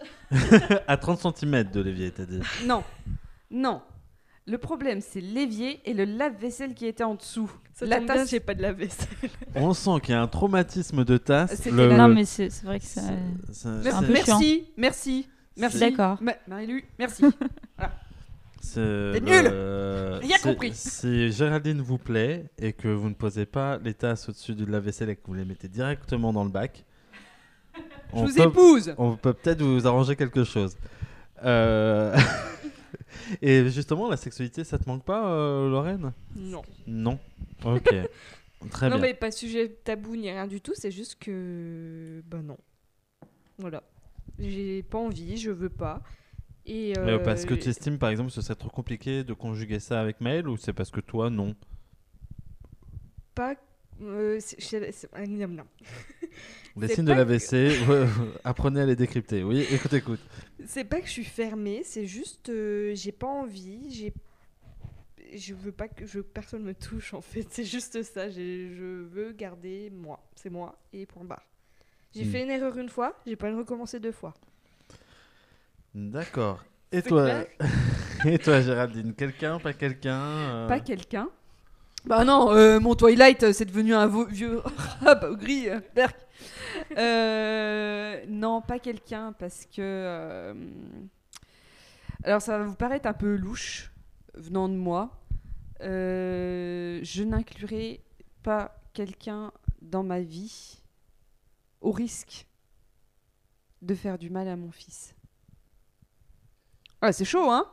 [0.86, 2.40] à 30 cm de l'évier, t'as dit.
[2.64, 2.82] Non,
[3.50, 3.80] non.
[4.46, 7.50] Le problème, c'est l'évier et le lave-vaisselle qui était en dessous.
[7.74, 9.08] Ça La tombe bien, tasse- j'ai pas de la vaisselle.
[9.54, 11.66] On sent qu'il y a un traumatisme de tasse.
[11.66, 13.02] Le- Non, mais c'est vrai que ça.
[13.02, 15.28] un Merci, peu merci, merci,
[15.58, 15.78] merci.
[15.80, 16.16] D'accord.
[16.22, 17.24] Ma- Marie-Lu, merci.
[18.60, 19.46] C'est nul
[20.20, 20.72] Rien si- compris.
[20.74, 25.10] Si Géraldine vous plaît et que vous ne posez pas les tasses au-dessus du lave-vaisselle
[25.10, 26.84] et que vous les mettez directement dans le bac,
[27.74, 27.80] Je
[28.12, 28.94] on vous peut, épouse.
[28.98, 30.76] on peut peut-être vous arranger quelque chose.
[31.44, 32.16] Euh,
[33.42, 36.12] et justement, la sexualité, ça te manque pas, euh, Lorraine?
[36.36, 36.62] Non.
[36.86, 37.18] Non.
[37.64, 37.88] Ok.
[38.70, 39.06] Très non, bien.
[39.06, 42.22] mais pas sujet tabou ni rien du tout, c'est juste que.
[42.26, 42.58] Ben non.
[43.58, 43.82] Voilà.
[44.38, 46.02] J'ai pas envie, je veux pas.
[46.66, 46.92] Et.
[47.04, 49.78] Mais euh, parce que tu estimes, par exemple, que ce serait trop compliqué de conjuguer
[49.78, 51.54] ça avec Maël ou c'est parce que toi, non?
[53.34, 53.54] Pas.
[54.02, 54.38] Euh.
[56.76, 57.72] Les signes de que- l'AVC,
[58.44, 59.42] apprenez à les décrypter.
[59.42, 60.20] Oui, écoute, écoute.
[60.66, 64.12] C'est pas que je suis fermée, c'est juste euh, j'ai pas envie, j'ai
[65.36, 68.82] je veux pas que je personne me touche en fait, c'est juste ça, j'ai- je
[68.84, 71.44] veux garder moi, c'est moi et point barre.
[72.14, 72.30] J'ai Hmm.
[72.30, 74.32] fait une erreur une fois, j'ai pas envie de recommencer deux fois.
[75.94, 76.64] D'accord.
[76.92, 77.44] Et C'est toi,
[78.24, 81.28] et toi, Géraldine, quelqu'un, pas quelqu'un euh, Pas quelqu'un.
[82.04, 84.60] Bah non, euh, mon Twilight, euh, c'est devenu un vieux
[85.00, 85.68] rap gris.
[85.68, 85.80] euh.
[86.96, 89.80] Euh, non, pas quelqu'un, parce que...
[89.80, 90.54] euh,
[92.22, 93.90] Alors, ça va vous paraître un peu louche,
[94.34, 95.10] venant de moi.
[95.80, 98.00] Je n'inclurai
[98.42, 100.80] pas quelqu'un dans ma vie
[101.80, 102.46] au risque
[103.82, 105.14] de faire du mal à mon fils.
[107.00, 107.66] Ah, c'est chaud, hein?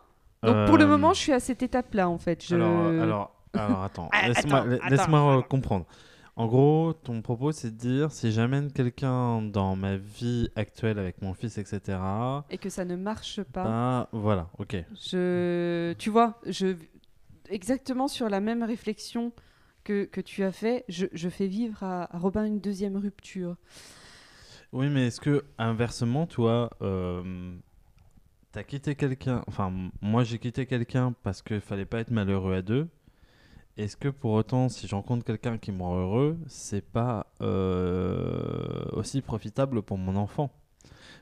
[0.43, 2.45] Donc, pour le moment, je suis à cette étape-là, en fait.
[2.45, 2.55] Je...
[2.55, 4.29] Alors, alors, alors, attends, Ah,
[4.89, 5.85] laisse-moi euh, comprendre.
[6.37, 11.21] En gros, ton propos, c'est de dire si j'amène quelqu'un dans ma vie actuelle avec
[11.21, 11.97] mon fils, etc.
[12.49, 13.63] et que ça ne marche pas.
[13.63, 14.75] Bah, voilà, ok.
[15.09, 16.75] Je, tu vois, je,
[17.49, 19.31] exactement sur la même réflexion
[19.85, 23.55] que, que tu as fait, je, je fais vivre à, à Robin une deuxième rupture.
[24.73, 27.55] Oui, mais est-ce que, inversement, toi, euh,
[28.51, 32.61] t'as quitté quelqu'un, enfin, moi j'ai quitté quelqu'un parce qu'il fallait pas être malheureux à
[32.61, 32.89] deux.
[33.77, 38.85] Est-ce que pour autant, si je rencontre quelqu'un qui me rend heureux, c'est pas euh,
[38.93, 40.49] aussi profitable pour mon enfant?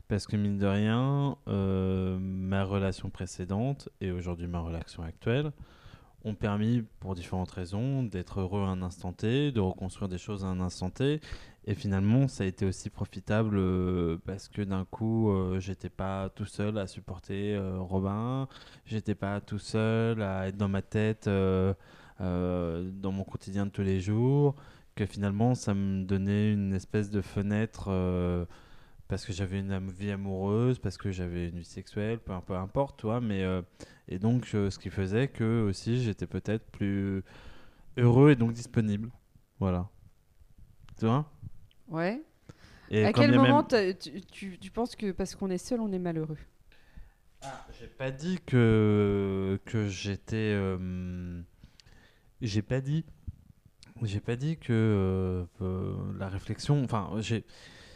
[0.07, 5.51] Parce que mine de rien, euh, ma relation précédente et aujourd'hui ma relation actuelle
[6.25, 10.45] ont permis, pour différentes raisons, d'être heureux à un instant T, de reconstruire des choses
[10.45, 11.19] à un instant T.
[11.65, 16.29] Et finalement, ça a été aussi profitable euh, parce que d'un coup, euh, j'étais pas
[16.29, 18.47] tout seul à supporter euh, Robin,
[18.85, 21.29] j'étais pas tout seul à être dans ma tête,
[22.23, 24.55] dans mon quotidien de tous les jours,
[24.95, 28.45] que finalement, ça me donnait une espèce de fenêtre euh,
[29.07, 32.99] parce que j'avais une vie amoureuse, parce que j'avais une vie sexuelle, peu, peu importe,
[32.99, 33.21] tu vois.
[33.21, 33.61] Mais, euh,
[34.07, 37.23] et donc, euh, ce qui faisait que aussi j'étais peut-être plus
[37.97, 39.09] heureux et donc disponible.
[39.59, 39.89] Voilà.
[40.99, 41.25] Tu vois?
[41.89, 42.21] Ouais.
[42.89, 45.91] et à quel même- moment tu, tu- tu penses que parce qu'on est seul, on
[45.91, 46.37] est malheureux?
[47.79, 50.53] J'ai pas dit que que j'étais.
[52.43, 53.05] Euh, j'ai pas dit.
[54.01, 56.83] J'ai pas dit que euh, euh, la réflexion.
[56.83, 57.45] Enfin, j'ai.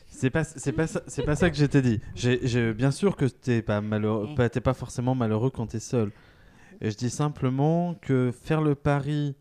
[0.10, 2.00] C'est pas c'est pas ça c'est pas ça que j'étais dit.
[2.16, 6.12] J'ai bien sûr que t'es pas malheureux pas t'es pas forcément malheureux quand t'es seul.
[6.80, 9.36] Et je dis simplement que faire le pari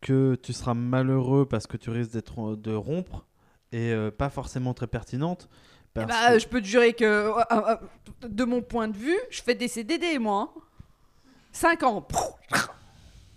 [0.00, 3.26] que tu seras malheureux parce que tu risques d'être de rompre
[3.72, 5.48] est euh, pas forcément très pertinente.
[5.96, 7.76] Eh parce bah, que- je peux te jurer que, euh, euh,
[8.24, 10.54] euh, de mon point de vue, je fais des CDD, moi.
[11.52, 12.06] 5 ans.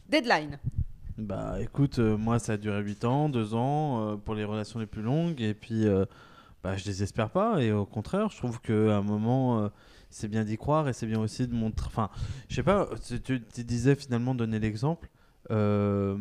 [0.09, 0.59] Deadline.
[1.17, 4.79] Bah écoute, euh, moi ça a duré 8 ans, 2 ans euh, pour les relations
[4.79, 6.05] les plus longues et puis euh,
[6.61, 9.69] bah, je désespère pas et au contraire je trouve qu'à un moment euh,
[10.09, 11.87] c'est bien d'y croire et c'est bien aussi de montrer...
[11.87, 12.09] Enfin
[12.49, 15.09] je sais pas, tu, tu- disais finalement donner l'exemple.
[15.49, 16.17] bah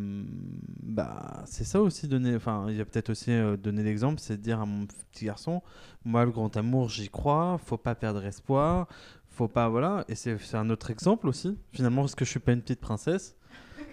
[1.46, 3.30] c'est ça aussi donner enfin il y a peut-être aussi
[3.62, 5.62] donner l'exemple c'est de dire à mon petit garçon
[6.04, 8.86] moi le grand amour j'y crois faut pas perdre espoir
[9.30, 12.40] faut pas voilà et c'est c'est un autre exemple aussi finalement parce que je suis
[12.40, 13.34] pas une petite princesse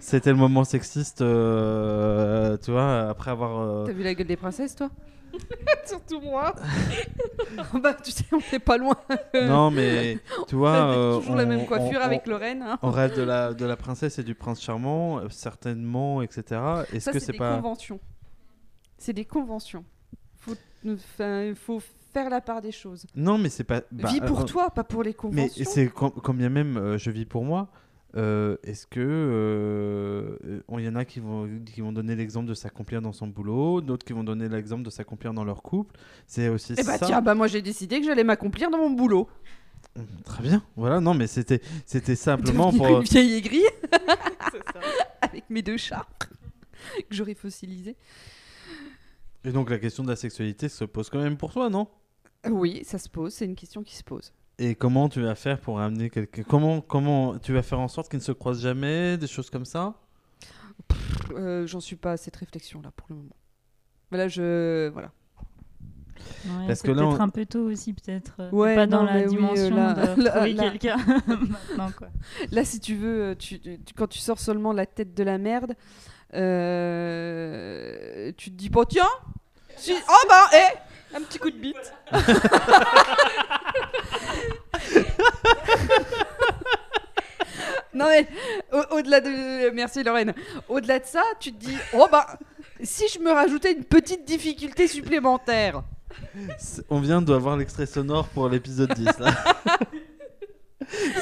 [0.02, 3.60] c'était le moment sexiste, euh, tu vois, après avoir.
[3.62, 4.90] euh, T'as vu la gueule des princesses, toi
[5.86, 6.54] Surtout moi.
[7.82, 8.96] bah, tu sais, on n'est pas loin.
[9.34, 10.72] Non, mais tu vois.
[10.92, 12.62] Euh, toujours la on- même coiffure on- avec on- Lorraine.
[12.62, 12.78] hein.
[12.82, 16.60] On rêve de la, de la princesse et du prince charmant, euh, certainement, etc.
[16.94, 17.56] Est-ce que c'est c'est des pas.
[17.56, 18.00] conventions.
[18.98, 19.86] C'est des conventions.
[20.38, 21.82] Faut, il faut
[22.14, 23.06] faire la part des choses.
[23.16, 23.82] Non, mais c'est pas.
[23.92, 25.66] bah, Vis pour euh, toi, pas pour les Mais conventions.
[25.72, 27.70] c'est quand, quand bien même euh, je vis pour moi.
[28.16, 32.48] Euh, Est-ce que euh, euh, il y en a qui vont qui vont donner l'exemple
[32.48, 35.96] de s'accomplir dans son boulot, d'autres qui vont donner l'exemple de s'accomplir dans leur couple.
[36.28, 37.06] C'est aussi Eh bah ça.
[37.06, 39.30] tiens, bah moi j'ai décidé que j'allais m'accomplir dans mon boulot.
[40.26, 40.64] Très bien.
[40.76, 41.00] Voilà.
[41.00, 42.98] Non, mais c'était c'était simplement Devenir pour.
[43.00, 43.64] une vieille aigrie
[45.22, 46.08] avec mes deux chats
[47.10, 47.96] que j'aurais fossilisés.
[49.44, 51.88] Et donc la question de la sexualité se pose quand même pour toi, non?
[52.50, 54.34] Oui, ça se pose, c'est une question qui se pose.
[54.64, 58.10] Et comment tu vas faire pour amener quelqu'un Comment comment tu vas faire en sorte
[58.10, 59.96] qu'ils ne se croisent jamais, des choses comme ça?
[61.34, 63.36] Euh, J'en suis pas à cette réflexion là pour le moment.
[64.12, 64.90] Mais là, je.
[64.90, 65.12] Voilà.
[66.46, 68.34] Ouais, Parce que là, peut-être on- un peu tôt aussi, peut-être.
[68.40, 70.98] euh, Ouais, pas dans non, la oui, euh, dimension là- de là- trouver quelqu'un
[71.28, 72.10] maintenant, quoi.
[72.52, 75.74] Là, si tu veux, tu, tu- quand tu sors seulement la tête de la merde,
[76.36, 79.10] euh, tu te dis pas, tiens,
[79.78, 80.78] si, oh bah, hé,
[81.18, 81.94] un petit coup de bite.
[87.94, 88.28] non mais,
[88.72, 90.34] au- au-delà de, merci Lorraine,
[90.70, 92.26] au-delà de ça, tu te dis, oh bah,
[92.82, 95.84] si je me rajoutais une petite difficulté supplémentaire.
[96.90, 99.34] On vient d'avoir l'extrait sonore pour l'épisode 10 là.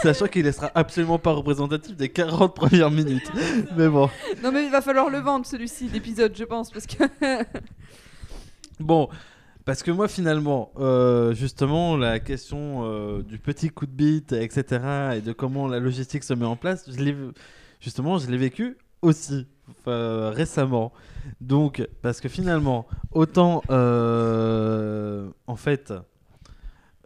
[0.02, 3.30] Sachant qu'il ne sera absolument pas représentatif des 40 premières minutes.
[3.78, 4.10] Mais bon.
[4.42, 7.04] Non mais il va falloir le vendre celui-ci, l'épisode, je pense, parce que...
[8.80, 9.10] Bon,
[9.70, 14.64] parce que moi finalement, euh, justement, la question euh, du petit coup de bite, etc.,
[15.18, 16.90] et de comment la logistique se met en place,
[17.80, 20.92] justement, je l'ai vécu aussi enfin, récemment.
[21.40, 25.94] Donc, parce que finalement, autant, euh, en fait,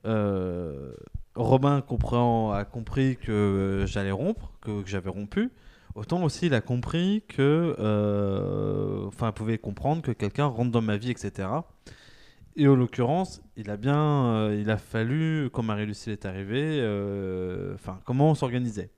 [0.05, 0.93] euh,
[1.36, 5.51] Robin a compris que euh, j'allais rompre, que, que j'avais rompu.
[5.95, 10.95] Autant aussi, il a compris que, euh, enfin, pouvait comprendre que quelqu'un rentre dans ma
[10.95, 11.49] vie, etc.
[12.56, 17.74] Et en l'occurrence, il a bien, euh, il a fallu, quand Marie-Lucille est arrivée, euh,
[17.74, 18.91] enfin, comment on s'organisait?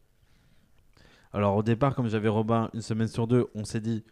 [1.32, 4.04] Alors au départ, comme j'avais Robin une semaine sur deux, on s'est dit,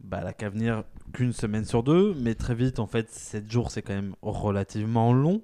[0.00, 3.70] bah, elle qu'à venir qu'une semaine sur deux, mais très vite, en fait, 7 jours,
[3.70, 5.42] c'est quand même relativement long.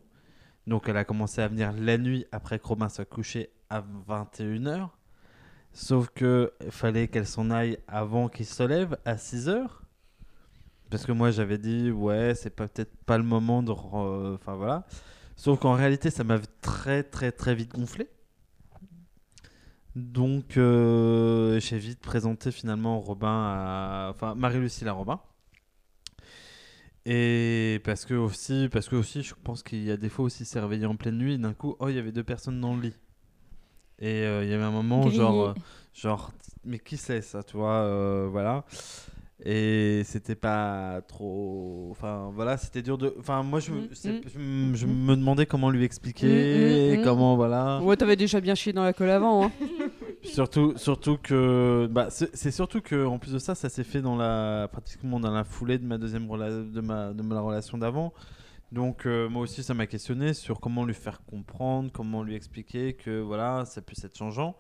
[0.66, 4.88] Donc elle a commencé à venir la nuit après que Robin soit couché à 21h.
[5.72, 9.68] Sauf que fallait qu'elle s'en aille avant qu'il se lève à 6h.
[10.90, 14.86] Parce que moi j'avais dit ouais c'est peut-être pas le moment de re- enfin voilà.
[15.36, 18.08] Sauf qu'en réalité ça m'avait très très très vite gonflé.
[19.96, 25.20] Donc euh, j'ai vite présenté finalement Robin à enfin Marie-Lucille à Robin.
[27.04, 30.44] Et parce que aussi parce que aussi je pense qu'il y a des fois aussi
[30.44, 32.74] s'est réveillé en pleine nuit et d'un coup oh il y avait deux personnes dans
[32.74, 32.94] le lit.
[33.98, 35.16] Et euh, il y avait un moment Grillé.
[35.16, 35.54] genre euh,
[35.94, 36.32] genre
[36.64, 38.64] mais qui c'est ça tu vois euh, voilà
[39.44, 44.20] et c'était pas trop enfin voilà c'était dur de enfin moi je, me- Mm, mm.
[44.32, 47.04] je, me- je me demandais comment lui expliquer Mm, mm, mm.
[47.04, 49.44] comment voilà Ouais, t'avais déjà bien chié dans la colle avant.
[49.46, 49.52] Hein.
[50.22, 54.16] surtout surtout que bah c'est surtout que en plus de ça ça s'est fait dans
[54.16, 58.14] la pratiquement dans la foulée de ma deuxième de ma de ma relation d'avant
[58.72, 62.94] Donc euh, moi aussi ça m'a questionné sur comment lui faire comprendre, comment lui expliquer
[62.94, 64.56] que voilà ça puisse être changeant.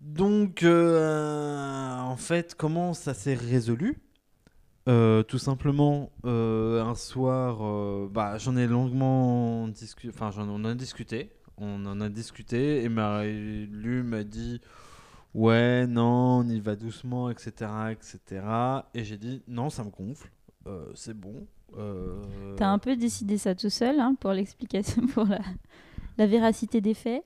[0.00, 3.98] Donc euh, en fait comment ça s'est résolu?
[4.88, 10.74] Euh, Tout simplement euh, un soir, bah, j'en ai longuement discuté, enfin j'en en a
[10.74, 14.60] discuté, on en a discuté et Marie-Lu m'a dit
[15.34, 18.42] ouais non on y va doucement etc etc
[18.94, 20.30] et j'ai dit non ça me gonfle,
[20.94, 21.46] c'est bon.
[22.56, 25.26] T'as un peu décidé ça tout seul hein, pour l'explication, pour
[26.16, 27.22] la véracité des faits?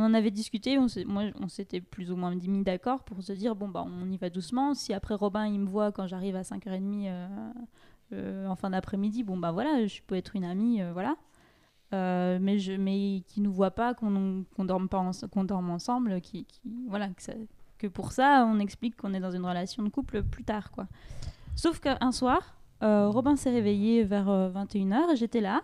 [0.00, 3.32] On en avait discuté, on moi on s'était plus ou moins mis d'accord pour se
[3.32, 4.72] dire bon bah on y va doucement.
[4.74, 7.28] Si après Robin il me voit quand j'arrive à 5h30 euh,
[8.12, 11.16] euh, en fin d'après-midi, bon bah voilà, je peux être une amie, euh, voilà.
[11.94, 16.60] Euh, mais je mais qui nous voit pas, qu'on qu'on dorme dorme ensemble, qui, qui-
[16.86, 17.32] voilà que, ça-
[17.78, 20.86] que pour ça on explique qu'on est dans une relation de couple plus tard quoi.
[21.56, 25.62] Sauf qu'un soir, Robin s'est réveillé vers 21h et j'étais là.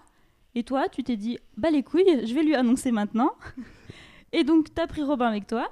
[0.57, 3.31] Et toi, tu t'es dit, bah les couilles, je vais lui annoncer maintenant.
[4.35, 5.69] et donc, t'as pris Robin avec toi.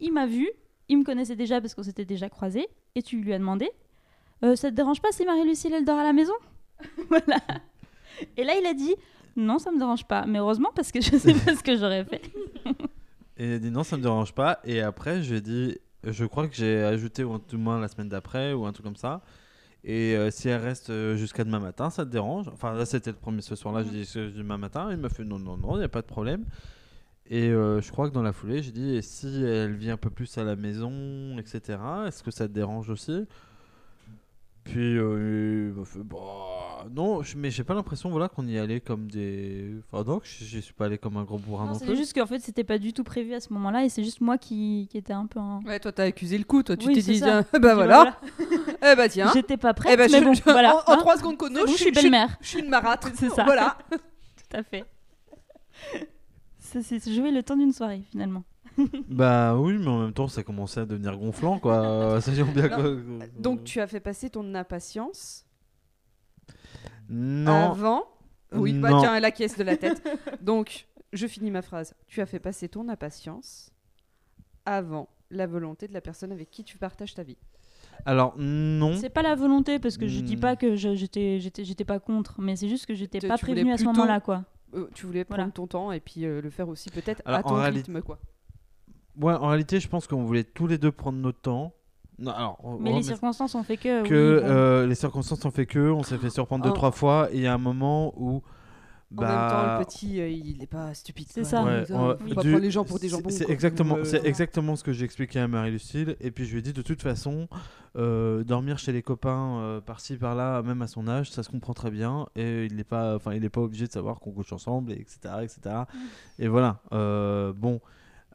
[0.00, 0.48] Il m'a vu.
[0.88, 2.68] Il me connaissait déjà parce qu'on s'était déjà croisés.
[2.94, 3.70] Et tu lui as demandé,
[4.44, 6.34] Euh, ça te dérange pas si Marie-Lucille, elle dort à la maison?
[7.08, 7.38] Voilà.
[8.36, 8.94] Et là, il a dit,
[9.36, 10.26] non, ça me dérange pas.
[10.26, 12.22] Mais heureusement, parce que je sais pas ce que j'aurais fait.
[13.38, 14.58] Et il a dit non, ça me dérange pas.
[14.64, 17.88] Et après, je lui ai dit, je crois que j'ai ajouté, ou tout moins la
[17.88, 19.22] semaine d'après, ou un truc comme ça.
[19.84, 22.48] Et euh, si elle reste euh, jusqu'à demain matin, ça te dérange?
[22.52, 23.82] Enfin, là, c'était le premier ce soir-là.
[23.84, 24.88] Je dis demain matin.
[24.90, 26.44] Il m'a fait non, non, non, il n'y a pas de problème.
[27.34, 29.96] Et euh, je crois que dans la foulée, j'ai dit, et si elle vient un
[29.96, 33.26] peu plus à la maison, etc., est-ce que ça te dérange aussi?
[34.64, 38.58] Puis euh, il m'a fait, bah, non, je- mais j'ai pas l'impression voilà, qu'on y
[38.58, 39.74] allait comme des.
[39.90, 41.86] Enfin, donc, j'y suis pas allé comme un gros bourrin non, Non, plus.
[41.88, 43.84] c'est juste qu'en fait, c'était pas du tout prévu à ce moment-là.
[43.84, 45.62] Et c'est juste moi qui, qui était un peu en.
[45.64, 46.76] Ouais, toi, t'as accusé le coup, toi.
[46.76, 47.20] Tu Oui, t'es dit,
[47.60, 48.20] bah voilà.
[48.84, 49.30] Eh bah tiens.
[49.32, 50.74] J'étais pas prête, Eh ben, mais je- bon, je- voilà.
[50.76, 50.96] En, en hein.
[50.98, 52.36] trois secondes chrono, je, je je suis- belle-mère.
[52.40, 53.08] Je suis une marâtre.
[53.14, 53.44] C'est ça.
[53.44, 53.78] Voilà.
[53.90, 54.84] Tout à fait.
[56.72, 58.44] Ça s'est joué le temps d'une soirée, finalement.
[59.08, 62.20] Bah oui, mais en même temps, ça commençait à devenir gonflant, quoi.
[62.22, 62.76] Sachant bien Non.
[62.76, 65.44] que- Donc, tu as fait passer ton impatience
[67.08, 67.72] Non.
[67.72, 68.04] avant.
[68.52, 69.00] Oui, bah Non.
[69.00, 70.02] tiens, la caisse de la tête.
[70.42, 71.94] Donc, je finis ma phrase.
[72.06, 73.70] Tu as fait passer ton impatience
[74.64, 77.38] avant la volonté de la personne avec qui tu partages ta vie.
[78.04, 78.94] Alors, non.
[78.96, 80.40] C'est pas la volonté, parce que je dis Hmm.
[80.40, 83.78] pas que j'étais j'étais j'étais pas contre, mais c'est juste que j'étais pas prévenue à
[83.78, 84.44] ce moment-là, quoi.
[84.74, 85.52] Euh, tu voulais prendre Voilà.
[85.52, 88.18] ton temps et puis euh, le faire aussi peut-être à ton rythme, quoi.
[89.20, 91.74] Ouais, en réalité, je pense qu'on voulait tous les deux prendre notre temps.
[92.18, 94.02] Non, alors, on- Mais on les circonstances ont fait que.
[94.06, 94.48] que oui, bon.
[94.48, 97.42] euh, les circonstances ont fait que on s'est fait surprendre deux trois fois et il
[97.42, 98.42] y a un moment où
[99.16, 101.26] En même temps, bah le petit, euh, il est pas stupide.
[101.30, 101.62] C'est ça.
[101.64, 103.30] Ouais, Il faut on- pas du- prendre les gens pour des jambons.
[103.30, 106.16] C'est exactement, Euh, c'est exactement ce que j'ai expliqué à Marie-Lucille.
[106.20, 107.48] Et puis je lui ai dit de toute façon,
[107.96, 111.74] euh, dormir chez les copains euh, par-ci par-là, même à son âge, ça se comprend
[111.74, 112.26] très bien.
[112.36, 115.00] Et il n'est pas, enfin, il n'est pas obligé de savoir qu'on couche ensemble, et
[115.00, 115.60] etc., etc.
[116.38, 116.80] Et voilà.
[116.92, 117.80] euh, bon.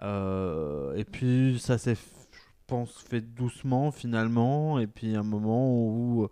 [0.03, 4.79] euh, et puis ça s'est, je pense, fait doucement finalement.
[4.79, 6.29] Et puis un moment où euh,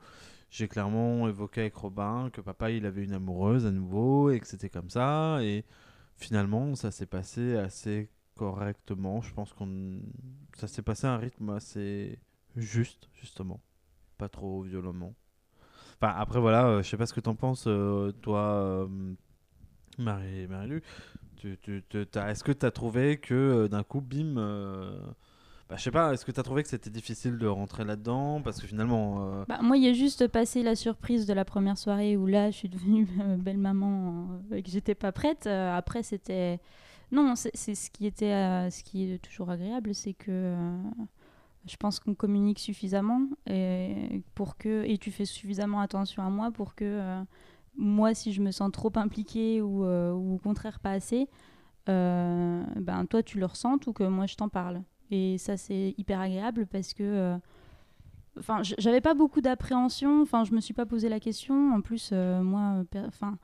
[0.55, 4.47] j'ai clairement évoqué avec Robin que papa il avait une amoureuse à nouveau et que
[4.47, 5.39] c'était comme ça.
[5.43, 5.65] Et
[6.17, 9.21] finalement, ça s'est passé assez correctement.
[9.21, 9.99] Je pense qu'on
[10.57, 12.19] ça s'est passé à un rythme assez
[12.55, 13.61] juste, justement,
[14.17, 15.15] pas trop violemment.
[16.01, 18.87] Enfin, après voilà, euh, je sais pas ce que t'en penses, euh, toi, euh,
[19.97, 20.81] Marie, Marie-Lu.
[21.37, 24.99] Tu, tu, tu- t'as- est-ce que tu as trouvé que euh, d'un coup, bim, euh,
[25.67, 28.39] bah, je sais pas, est-ce que tu as trouvé que c'était difficile de rentrer là-dedans
[28.39, 31.43] Parce que finalement, euh, Bah, moi, il y a juste passé la surprise de la
[31.43, 35.11] première soirée où là, je suis devenue euh, belle maman euh, et que j'étais pas
[35.11, 35.47] prête.
[35.47, 36.59] Après, c'était
[37.11, 40.55] non, c'est ce qui était, ce qui est toujours agréable, c'est que
[41.65, 46.73] je pense qu'on communique suffisamment et pour que tu fais suffisamment attention à moi pour
[46.73, 47.23] que
[47.77, 51.29] moi, si je me sens trop impliquée ou, au contraire pas assez,
[51.85, 54.81] ben toi, tu le ressens ou que moi, je t'en parle.
[55.11, 57.37] Et ça, c'est hyper agréable parce que euh,
[58.39, 60.21] enfin j'avais pas beaucoup d'appréhension.
[60.21, 61.73] Enfin je me suis pas posé la question.
[61.73, 63.37] En plus euh, moi enfin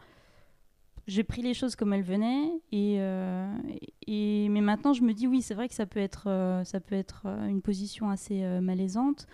[1.07, 2.51] j'ai pris les choses comme elles venaient.
[2.71, 3.53] Et, euh,
[4.07, 6.95] et mais maintenant je me dis oui c'est vrai que ça peut être ça peut
[6.95, 9.27] être une position assez malaisante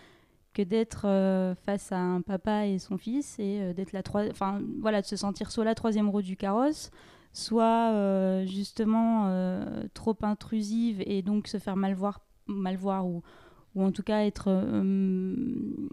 [0.53, 4.01] que d'être face à un papa et son fils et d'être la
[4.31, 6.91] enfin voilà de se sentir soit la troisième roue du carrosse
[7.37, 13.21] soit euh, justement euh, trop intrusive et donc se faire mal voir mal voir ou
[13.75, 14.83] ou en tout cas être euh,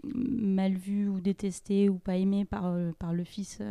[0.03, 3.61] mal vu ou détesté ou pas aimé par, par le fils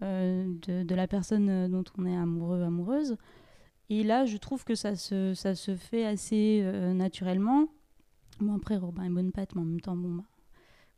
[0.00, 3.16] de, de la personne dont on est amoureux, amoureuse.
[3.90, 7.68] Et là, je trouve que ça se, ça se fait assez naturellement.
[8.40, 10.24] Bon, après, Robin est bonne patte, mais en même temps, bon, bah,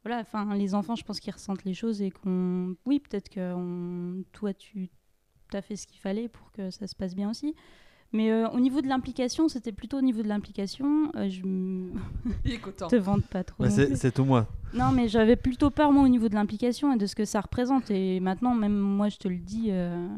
[0.03, 2.75] voilà, enfin, les enfants, je pense qu'ils ressentent les choses et qu'on.
[2.87, 4.89] Oui, peut-être que toi, tu
[5.57, 7.55] as fait ce qu'il fallait pour que ça se passe bien aussi.
[8.13, 11.13] Mais euh, au niveau de l'implication, c'était plutôt au niveau de l'implication.
[11.15, 11.93] euh, je m-
[12.89, 13.63] te vante pas trop.
[13.65, 14.49] Bah, c'est tout moi.
[14.75, 17.41] Non, mais j'avais plutôt peur, moi, au niveau de l'implication et de ce que ça
[17.41, 17.91] représente.
[17.91, 20.09] Et maintenant, même moi, je te le dis, euh,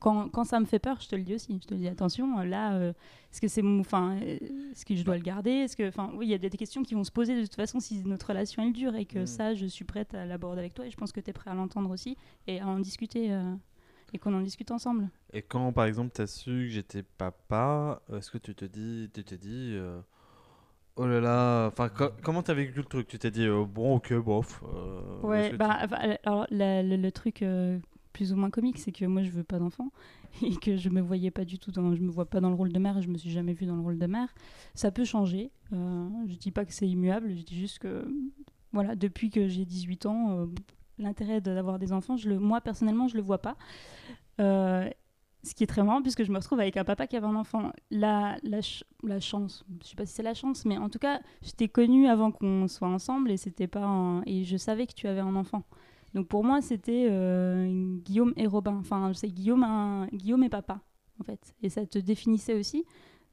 [0.00, 1.58] quand, quand ça me fait peur, je te le dis aussi.
[1.62, 2.90] Je te dis, attention, là, euh,
[3.32, 5.50] est-ce que c'est mon- enfin, est-ce que je dois le garder?
[5.50, 7.54] Est-ce que, enfin, oui, il y a des questions qui vont se poser de toute
[7.56, 9.26] façon si notre relation elle dure et que Mm.
[9.26, 11.50] ça, je suis prête à l'aborder avec toi et je pense que tu es prêt
[11.50, 13.54] à l'entendre aussi et à en discuter euh,
[14.12, 15.08] et qu'on en discute ensemble.
[15.32, 19.10] Et quand, par exemple, tu as su que j'étais papa, est-ce que tu te dis,
[19.12, 20.00] tu t'es dit, euh,
[20.96, 23.06] oh là là, enfin, co- comment t'as vécu le truc?
[23.08, 24.62] Tu t'es dit, euh, bon, ok, bof.
[24.64, 25.78] euh, ou Ouais, bah,
[26.24, 27.78] alors la- le, le truc euh,
[28.12, 29.92] plus ou moins comique, c'est que moi je veux pas d'enfant
[30.42, 32.54] et que je me voyais pas du tout dans, je me vois pas dans le
[32.56, 34.34] rôle de mère et je me suis jamais vue dans le rôle de mère.
[34.74, 35.50] Ça peut changer.
[35.70, 38.08] je dis pas que c'est immuable, je dis juste que
[38.72, 40.46] voilà, depuis que j'ai 18 ans,
[40.98, 43.56] l'intérêt d'avoir des enfants, je le, moi personnellement, je le vois pas.
[44.40, 44.88] Euh,
[45.44, 47.36] ce qui est très marrant puisque je me retrouve avec un papa qui avait un
[47.36, 47.72] enfant.
[47.90, 48.58] La, la,
[49.04, 51.68] la chance, je sais pas si c'est la chance, mais en tout cas, je t'ai
[51.68, 55.20] connu avant qu'on soit ensemble et c'était pas un- et je savais que tu avais
[55.20, 55.62] un enfant.
[56.14, 58.76] Donc pour moi, c'était euh, Guillaume et Robin.
[58.80, 60.80] Enfin, c'est Guillaume, Guillaume et papa,
[61.20, 61.54] en fait.
[61.62, 62.84] Et ça te définissait aussi.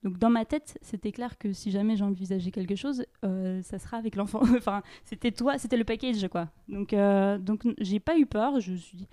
[0.06, 3.98] Donc dans ma tête, c'était clair que si jamais j'envisageais quelque chose, euh, ça sera
[3.98, 4.42] avec l'enfant.
[4.56, 6.48] enfin, c'était toi, c'était le package, quoi.
[6.70, 8.60] Donc, euh, donc j'ai pas eu peur.
[8.60, 9.08] Je suis.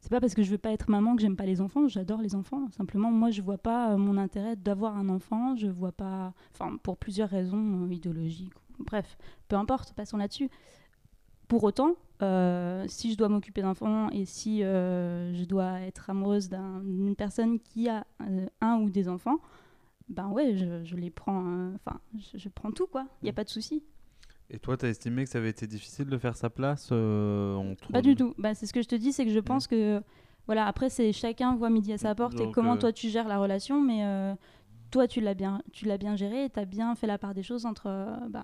[0.00, 1.86] C'est pas parce que je veux pas être maman que j'aime pas les enfants.
[1.86, 2.68] J'adore les enfants.
[2.72, 5.54] Simplement, moi, je vois pas euh, mon intérêt d'avoir un enfant.
[5.54, 6.34] Je vois pas.
[6.52, 8.52] Enfin, pour plusieurs raisons euh, idéologiques.
[8.80, 9.16] Bref,
[9.46, 9.92] peu importe.
[9.92, 10.50] Passons là-dessus.
[11.46, 11.94] Pour autant,
[12.88, 17.88] si je dois m'occuper d'enfants et si je dois être amoureuse d'un- d'une personne qui
[17.88, 18.04] a
[18.62, 19.38] un ou des enfants,
[20.08, 21.44] ben ouais, je, je les prends.
[21.46, 23.06] euh, Enfin, je, je prends tout, quoi.
[23.22, 23.82] Il n'y a pas de souci.
[24.50, 27.90] Et toi, t'as estimé que ça avait été difficile de faire sa place euh, entre
[27.92, 28.34] Pas du tout.
[28.38, 30.02] Bah, c'est ce que je te dis, c'est que je pense que.
[30.46, 33.26] Voilà, après, c'est chacun voit midi à sa porte et comment euh, toi tu gères
[33.28, 34.36] la relation, mais
[34.90, 37.32] toi tu l'as bien, tu l'as bien géré et tu as bien fait la part
[37.32, 37.84] des choses entre.
[38.28, 38.42] bah,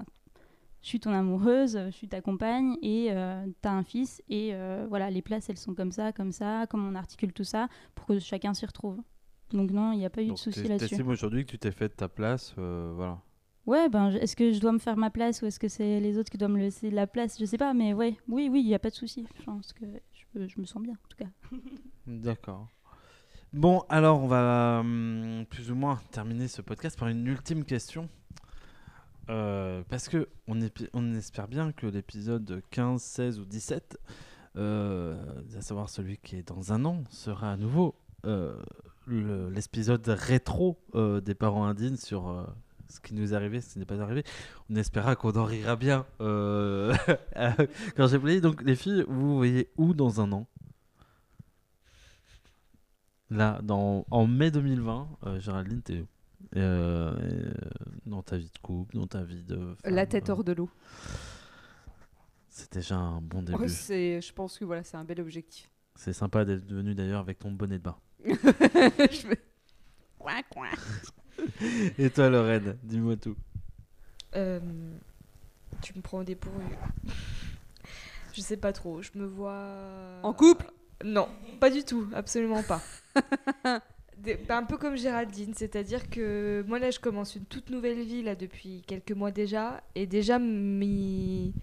[0.82, 4.54] je suis ton amoureuse, je suis ta compagne et euh, tu as un fils et
[4.54, 7.68] euh, voilà, les places elles sont comme ça, comme ça, comment on articule tout ça
[7.94, 8.98] pour que chacun s'y retrouve.
[9.52, 10.90] Donc non, il n'y a pas eu de souci là-dessus.
[10.90, 13.20] T'estimes aujourd'hui que tu t'es fait ta place, euh, voilà.
[13.66, 16.18] Ouais, ben, est-ce que je dois me faire ma place ou est-ce que c'est les
[16.18, 17.38] autres qui doivent me laisser la place?
[17.38, 19.26] Je sais pas, mais ouais, oui, oui, il n'y a pas de souci.
[19.38, 21.30] Je pense que je, je me sens bien, en tout cas.
[22.06, 22.68] D'accord.
[23.52, 28.08] Bon, alors on va hum, plus ou moins terminer ce podcast par une ultime question.
[29.28, 33.98] Euh, parce que on, espère bien que l'épisode 15, 16 ou 17,
[34.56, 37.96] euh, à savoir celui qui est dans un an, sera à nouveau
[39.06, 42.44] l'épisode rétro euh, des parents indignes sur euh,
[42.88, 44.24] ce qui nous est arrivé, ce qui n'est pas arrivé.
[44.68, 46.94] On espéra qu'on en rira bien euh,
[47.96, 48.40] quand j'ai playé.
[48.40, 50.46] Donc les filles, vous voyez où dans un an?
[53.30, 56.06] Là, dans, en mai 2020, euh, Géraldine, t'es où?
[56.56, 57.52] Euh, euh,
[58.06, 59.76] dans ta vie de couple, dans ta vie de.
[59.84, 60.70] La tête euh, hors de l'eau.
[62.48, 63.68] C'est déjà un bon début.
[63.68, 65.70] Je pense que voilà, c'est un bel objectif.
[65.94, 67.96] C'est sympa d'être venu d'ailleurs avec ton bonnet de bain.
[68.26, 69.36] Je me-
[71.98, 73.36] Et toi, Lorraine, dis-moi tout.
[74.36, 74.60] Euh,
[75.82, 76.64] tu me prends au dépourvu.
[78.34, 79.02] je sais pas trop.
[79.02, 80.20] Je me vois.
[80.22, 80.70] En couple?
[81.04, 81.28] Non,
[81.60, 82.06] pas du tout.
[82.14, 82.82] Absolument pas.
[84.18, 88.02] Des- bah, un peu comme Géraldine, c'est-à-dire que moi là je commence une toute nouvelle
[88.02, 91.54] vie là depuis quelques mois déjà et déjà m'y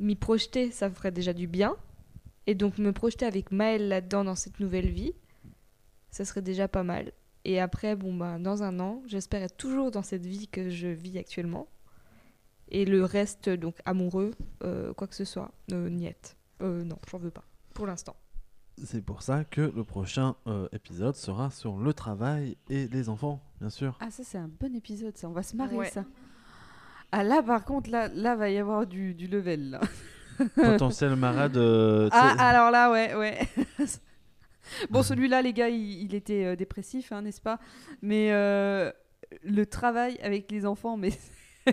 [0.00, 1.76] m'y projeter ça me ferait déjà du bien
[2.46, 5.12] et donc me projeter avec Maëlle là-dedans dans cette nouvelle vie
[6.14, 7.12] ça serait déjà pas mal
[7.44, 10.88] et après bon bah dans un an j'espère être toujours dans cette vie que je
[10.88, 11.66] vis actuellement
[12.68, 14.30] et le reste donc amoureux
[14.62, 17.44] euh, quoi que ce soit euh, niette Euh, non j'en veux pas
[17.74, 18.16] pour l'instant
[18.82, 23.38] C'est pour ça que le prochain euh, épisode sera sur le travail et les enfants,
[23.60, 23.96] bien sûr.
[24.00, 25.28] Ah, ça, c'est un bon épisode, ça.
[25.28, 25.90] On va se marrer, Ouais.
[25.90, 26.04] ça.
[27.12, 29.80] Ah, là, par contre, là, là va y avoir du, du level, là.
[30.56, 31.56] Potentiel marade.
[31.56, 33.38] euh, Ah, alors là, ouais, ouais.
[34.90, 37.58] bon, celui-là, les gars, il, il était euh, dépressif, hein, n'est-ce pas?
[38.02, 38.90] Mais euh,
[39.42, 41.10] le travail avec les enfants, mais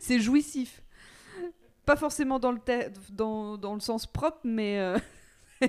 [0.00, 0.82] c'est jouissif.
[1.86, 4.98] Pas forcément dans le, te- dans, dans le sens propre, mais euh,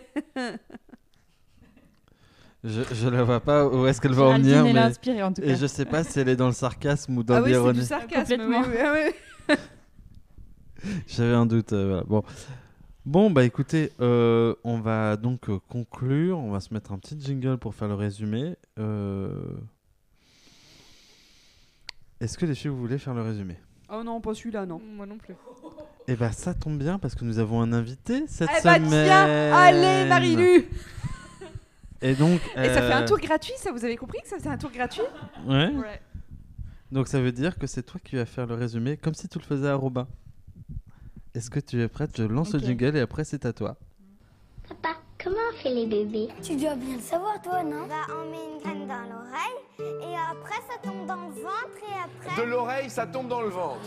[2.64, 4.64] je, je la vois pas où est-ce qu'elle va en venir.
[4.64, 5.48] mais- inspirée, en tout cas.
[5.50, 7.52] Et je sais pas si elle est dans le sarcasme ou dans ah oui, c'est
[7.52, 7.80] l'ironie.
[7.80, 8.38] du sarcasme.
[8.38, 8.62] Complètement.
[8.62, 9.14] oui, oui,
[9.50, 9.56] oui.
[11.08, 11.74] J'avais un doute.
[11.74, 12.04] euh, voilà.
[12.04, 12.24] Bon.
[13.06, 16.40] Bon, bah écoutez, euh, on va donc euh, conclure.
[16.40, 18.56] On va se mettre un petit jingle pour faire le résumé.
[18.80, 19.30] Euh,
[22.20, 23.58] Est-ce que les filles, vous voulez faire le résumé?
[23.92, 24.80] Oh non, pas celui-là, non.
[24.80, 25.36] Moi non plus.
[26.08, 29.06] Et bah ça tombe bien parce que nous avons un invité cette Eh bah semaine.
[29.06, 30.68] tiens, allez Marilu
[32.02, 32.42] Et donc.
[32.58, 34.72] Et ça fait un tour gratuit, ça vous avez compris que ça faisait un tour
[34.72, 35.04] gratuit?
[35.46, 35.68] Ouais.
[35.70, 36.02] Ouais.
[36.92, 39.38] Donc ça veut dire que c'est toi qui vas faire le résumé, comme si tu
[39.38, 40.08] le faisais à Robin.
[41.36, 42.12] Est-ce que tu es prête?
[42.18, 42.62] Je lance Ok.
[42.62, 43.76] le jingle et après c'est à toi.
[44.70, 46.30] Papa, comment on fait les bébés?
[46.42, 47.86] Tu dois bien le savoir, toi, non?
[47.88, 52.30] Bah, on met une graine dans l'oreille et après ça tombe dans le ventre et
[52.32, 52.42] après.
[52.42, 53.80] De l'oreille, ça tombe dans le ventre.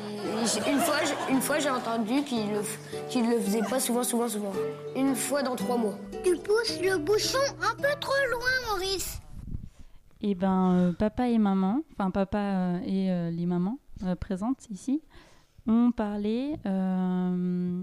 [0.70, 4.52] Une fois, j'ai- une fois, j'ai entendu qu'il le, le faisait pas souvent, souvent, souvent.
[4.94, 5.98] Une fois dans trois mois.
[6.22, 9.20] Tu pousses le bouchon un peu trop loin, Maurice.
[10.20, 14.68] Et ben, euh, papa et maman, enfin papa euh, et euh, les mamans euh, présentes
[14.70, 15.00] ici,
[15.68, 17.82] ont parlé euh,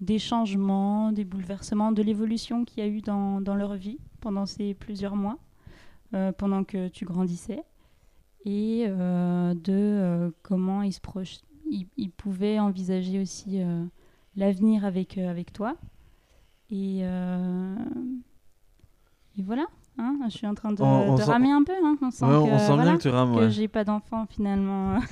[0.00, 4.46] des changements, des bouleversements, de l'évolution qu'il y a eu dans, dans leur vie pendant
[4.46, 5.38] ces plusieurs mois,
[6.14, 7.62] euh, pendant que tu grandissais,
[8.44, 11.00] et euh, de comment ils, se
[11.70, 13.60] ils, ils pouvaient envisager aussi
[14.36, 15.74] l'avenir avec, avec toi.
[16.70, 17.00] Et,
[19.38, 19.66] et voilà.
[19.98, 21.72] hein, je suis en train de, On- on de ramer un peu.
[21.82, 23.34] hein, on sent Ouais, on que, sent voilà, bien que tu rames.
[23.34, 23.50] que ouais.
[23.50, 24.98] j'ai pas d'enfant finalement.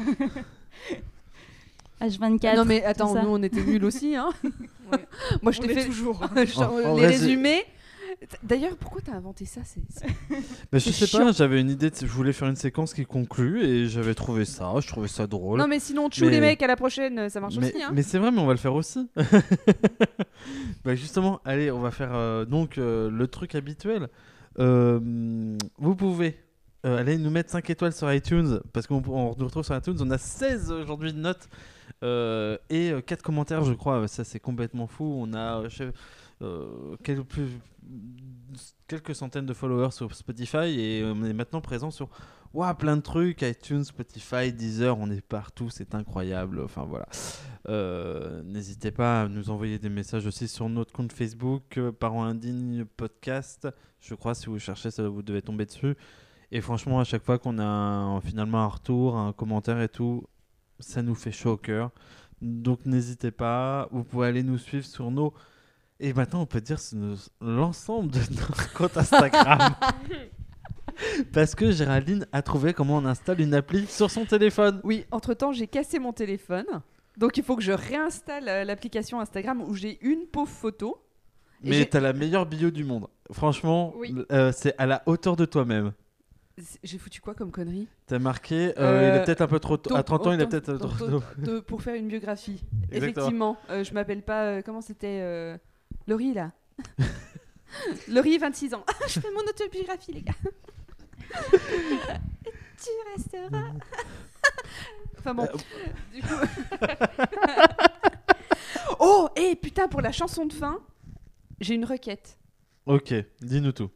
[2.01, 2.57] H24.
[2.57, 4.17] Non mais attends, nous on était nuls aussi.
[4.17, 4.31] Hein
[5.43, 6.23] Moi je t'ai fait toujours.
[6.63, 7.63] en les résumés.
[8.43, 10.07] D'ailleurs, pourquoi t'as inventé ça c'est-
[10.73, 13.89] je sais pas, j'avais une idée, de- je voulais faire une séquence qui conclut et
[13.89, 15.59] j'avais trouvé ça, je trouvais ça drôle.
[15.59, 17.83] Non mais sinon, tchou Mais- les mecs, à la prochaine, ça marche mais aussi.
[17.83, 17.91] Hein.
[17.93, 19.07] mais c'est vrai, mais on va le faire aussi.
[20.85, 24.09] bah justement, allez, on va faire euh, donc euh, le truc habituel.
[24.59, 24.99] Euh,
[25.79, 26.39] vous pouvez
[26.87, 29.97] euh, aller nous mettre 5 étoiles sur iTunes parce qu'on on nous retrouve sur iTunes.
[30.01, 31.49] On a 16 aujourd'hui de notes
[32.03, 34.07] euh, et 4 commentaires, je crois.
[34.09, 35.05] Ça, c'est complètement fou.
[35.05, 35.69] On a euh,
[36.43, 37.59] euh, quel- plus-
[38.87, 42.09] quelques centaines de followers sur Spotify et on est maintenant présent sur
[42.55, 46.61] Ouah, plein de trucs, iTunes, Spotify, Deezer, on est partout, c'est incroyable.
[46.65, 47.07] Enfin voilà.
[47.69, 52.25] Euh, N'hésitez pas à nous envoyer des messages aussi sur notre compte Facebook, euh, Parents
[52.25, 53.69] Indignes Podcast.
[54.01, 55.97] Je crois, si vous cherchez, vous devez tomber dessus.
[56.53, 60.25] Et franchement, à chaque fois qu'on a finalement un retour, un commentaire et tout,
[60.81, 61.91] ça nous fait chaud au cœur.
[62.43, 63.89] Donc n'hésitez pas.
[63.91, 65.33] Vous pouvez aller nous suivre sur nos.
[65.99, 66.79] Et maintenant, on peut dire
[67.41, 69.75] l'ensemble de nos comptes Instagram.
[71.33, 74.81] Parce que Géraldine a trouvé comment on installe une appli sur son téléphone.
[74.85, 76.67] Oui, entre temps, j'ai cassé mon téléphone.
[77.19, 80.99] Donc il faut que je réinstalle euh, l'application Instagram où j'ai une pauvre photo.
[81.63, 83.07] Mais t'as la meilleure bio du monde.
[83.33, 84.15] Franchement, Oui.
[84.31, 85.93] euh, c'est à la hauteur de toi-même.
[86.83, 89.77] J'ai foutu quoi comme connerie T'as marqué, euh, il Euh, est peut-être un peu trop
[89.77, 89.93] tôt.
[89.95, 91.61] À Donc, 30 ans, il est peut-être trop tôt.
[91.67, 92.63] Pour faire une biographie.
[92.91, 92.97] Exactement.
[93.27, 94.45] Effectivement, euh, je m'appelle pas.
[94.45, 95.59] euh, comment c'était euh,
[96.07, 96.53] Laurie là
[98.09, 98.85] Laurie, 26 ans.
[99.09, 100.33] je fais mon autobiographie, les gars.
[102.79, 103.73] tu resteras.
[105.19, 106.29] enfin bon, Euh, du coup.
[109.01, 110.79] oh, et putain, pour la chanson de fin,
[111.61, 112.39] j'ai une requête.
[112.87, 113.91] Ok, dis-nous tout.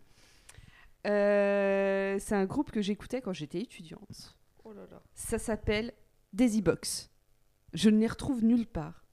[1.07, 4.37] Euh, c'est un groupe que j'écoutais quand j'étais étudiante.
[4.65, 5.01] Oh là là.
[5.15, 5.93] Ça s'appelle
[6.33, 7.11] Daisy Box.
[7.73, 9.05] Je ne les retrouve nulle part.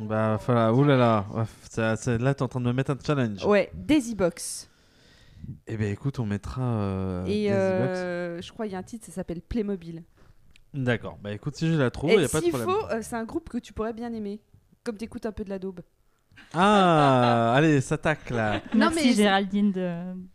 [0.00, 1.26] Bah voilà, oulala.
[1.32, 3.44] Ouais, ça- ça- là, t'es en train de me mettre un challenge.
[3.44, 4.68] Ouais, Daisy Box.
[5.66, 6.62] Eh ben écoute, on mettra.
[6.62, 10.02] euh, Et Daisy euh, je crois qu'il y a un titre, ça s'appelle Playmobil.
[10.72, 12.74] D'accord, bah écoute, si je la trouve, il Et y a pas de s'il problème.
[12.74, 14.40] faut, euh, c'est un groupe que tu pourrais bien aimer.
[14.82, 15.80] Comme t'écoutes un peu de la daube.
[16.52, 18.60] Ah, allez, s'attaque là.
[18.74, 19.90] Non, Merci mais- Géraldine de.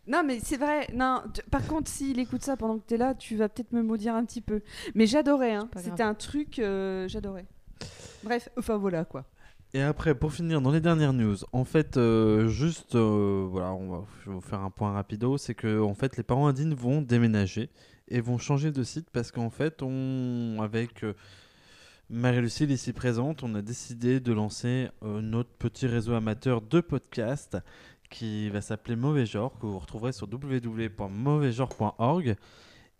[0.06, 0.88] Non, mais c'est vrai.
[0.94, 3.82] Non, tu- par contre, s'il écoute ça pendant que t'es là, tu vas peut-être me
[3.82, 4.60] maudire un petit peu.
[4.94, 5.68] Mais j'adorais, hein.
[5.72, 6.08] pas C'était grave.
[6.10, 7.46] un truc, euh, j'adorais.
[8.22, 9.24] Bref, enfin voilà quoi.
[9.72, 13.88] Et après, pour finir, dans les dernières news, en fait, euh, juste, euh, voilà, on
[13.88, 16.74] va, je vais vous faire un point rapido, c'est que en fait, les parents indignes
[16.74, 17.70] vont déménager
[18.08, 21.14] et vont changer de site parce qu'en fait, on, avec euh,
[22.12, 27.56] Marie-Lucille ici présente, on a décidé de lancer euh, notre petit réseau amateur de podcasts
[28.10, 32.34] qui va s'appeler Mauvais Genre, que vous retrouverez sur www.mauvaisgenre.org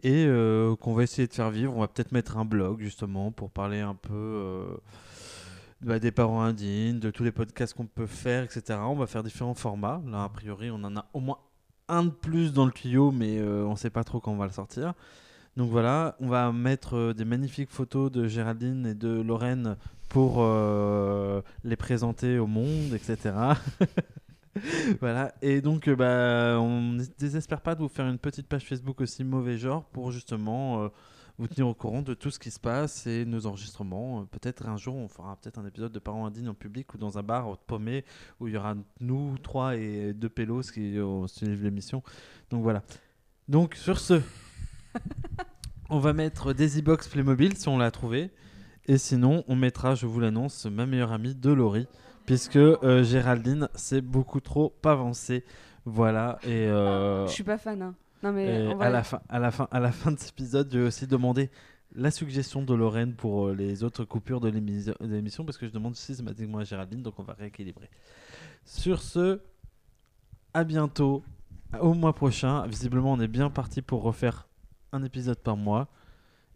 [0.05, 1.77] et euh, qu'on va essayer de faire vivre.
[1.77, 4.77] On va peut-être mettre un blog justement pour parler un peu euh,
[5.81, 8.79] bah, des parents indignes, de tous les podcasts qu'on peut faire, etc.
[8.81, 10.01] On va faire différents formats.
[10.07, 11.39] Là, a priori, on en a au moins
[11.89, 14.47] un de plus dans le tuyau, mais on ne sait pas trop quand on va
[14.47, 14.95] le sortir.
[15.57, 19.77] Donc voilà, on va mettre euh, des magnifiques photos de Géraldine et de Lorraine
[20.09, 23.35] pour euh, les présenter au monde, etc.
[25.01, 28.65] voilà, et donc euh, bah, on ne désespère pas de vous faire une petite page
[28.65, 30.89] Facebook aussi mauvais genre pour justement
[31.39, 34.27] vous tenir au courant de tout ce qui se passe et nos enregistrements.
[34.27, 37.19] Peut-être un jour on fera peut-être un épisode de Parents indignes en public ou dans
[37.19, 38.05] un bar paumé
[38.39, 40.97] où il y aura nous trois et deux pélos qui
[41.27, 42.05] suivent l'émission.
[42.51, 42.83] Donc voilà.
[43.49, 44.23] Donc sur ce,
[45.89, 48.31] On va mettre Daisy Box Playmobil si on l'a trouvé.
[48.87, 51.87] Et sinon, on mettra, je vous l'annonce, ma meilleure amie de Laurie.
[52.27, 55.45] Puisque euh, Géraldine, c'est beaucoup trop avancé.
[55.85, 56.39] Voilà.
[56.45, 57.83] Et, euh, Je suis pas fan.
[57.83, 57.95] hein.
[58.23, 60.19] Non mais et on va- à, la fin, à, la fin, à la fin de
[60.19, 61.51] cet épisode, je vais aussi demander
[61.95, 65.45] la suggestion de Lorraine pour euh, les autres coupures de l'émis- de l'émission.
[65.45, 67.03] Parce que je demande systématiquement à Géraldine.
[67.03, 67.89] Donc on va rééquilibrer.
[68.65, 69.41] Sur ce,
[70.55, 71.25] à bientôt.
[71.81, 72.67] Au mois prochain.
[72.67, 74.47] Visiblement, on est bien parti pour refaire
[74.93, 75.89] un épisode par mois.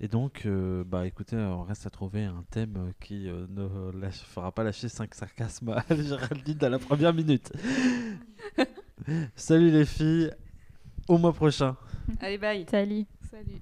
[0.01, 4.25] Et donc, euh, bah écoutez, on reste à trouver un thème qui euh, ne lâche-
[4.25, 7.53] fera pas lâcher 5 sarcasmes à Géraldine à la première minute.
[9.37, 10.31] Salut les filles,
[11.09, 11.77] au mois prochain.
[12.21, 12.67] Allez bye.
[12.71, 13.07] Salut.
[13.31, 13.61] Salut.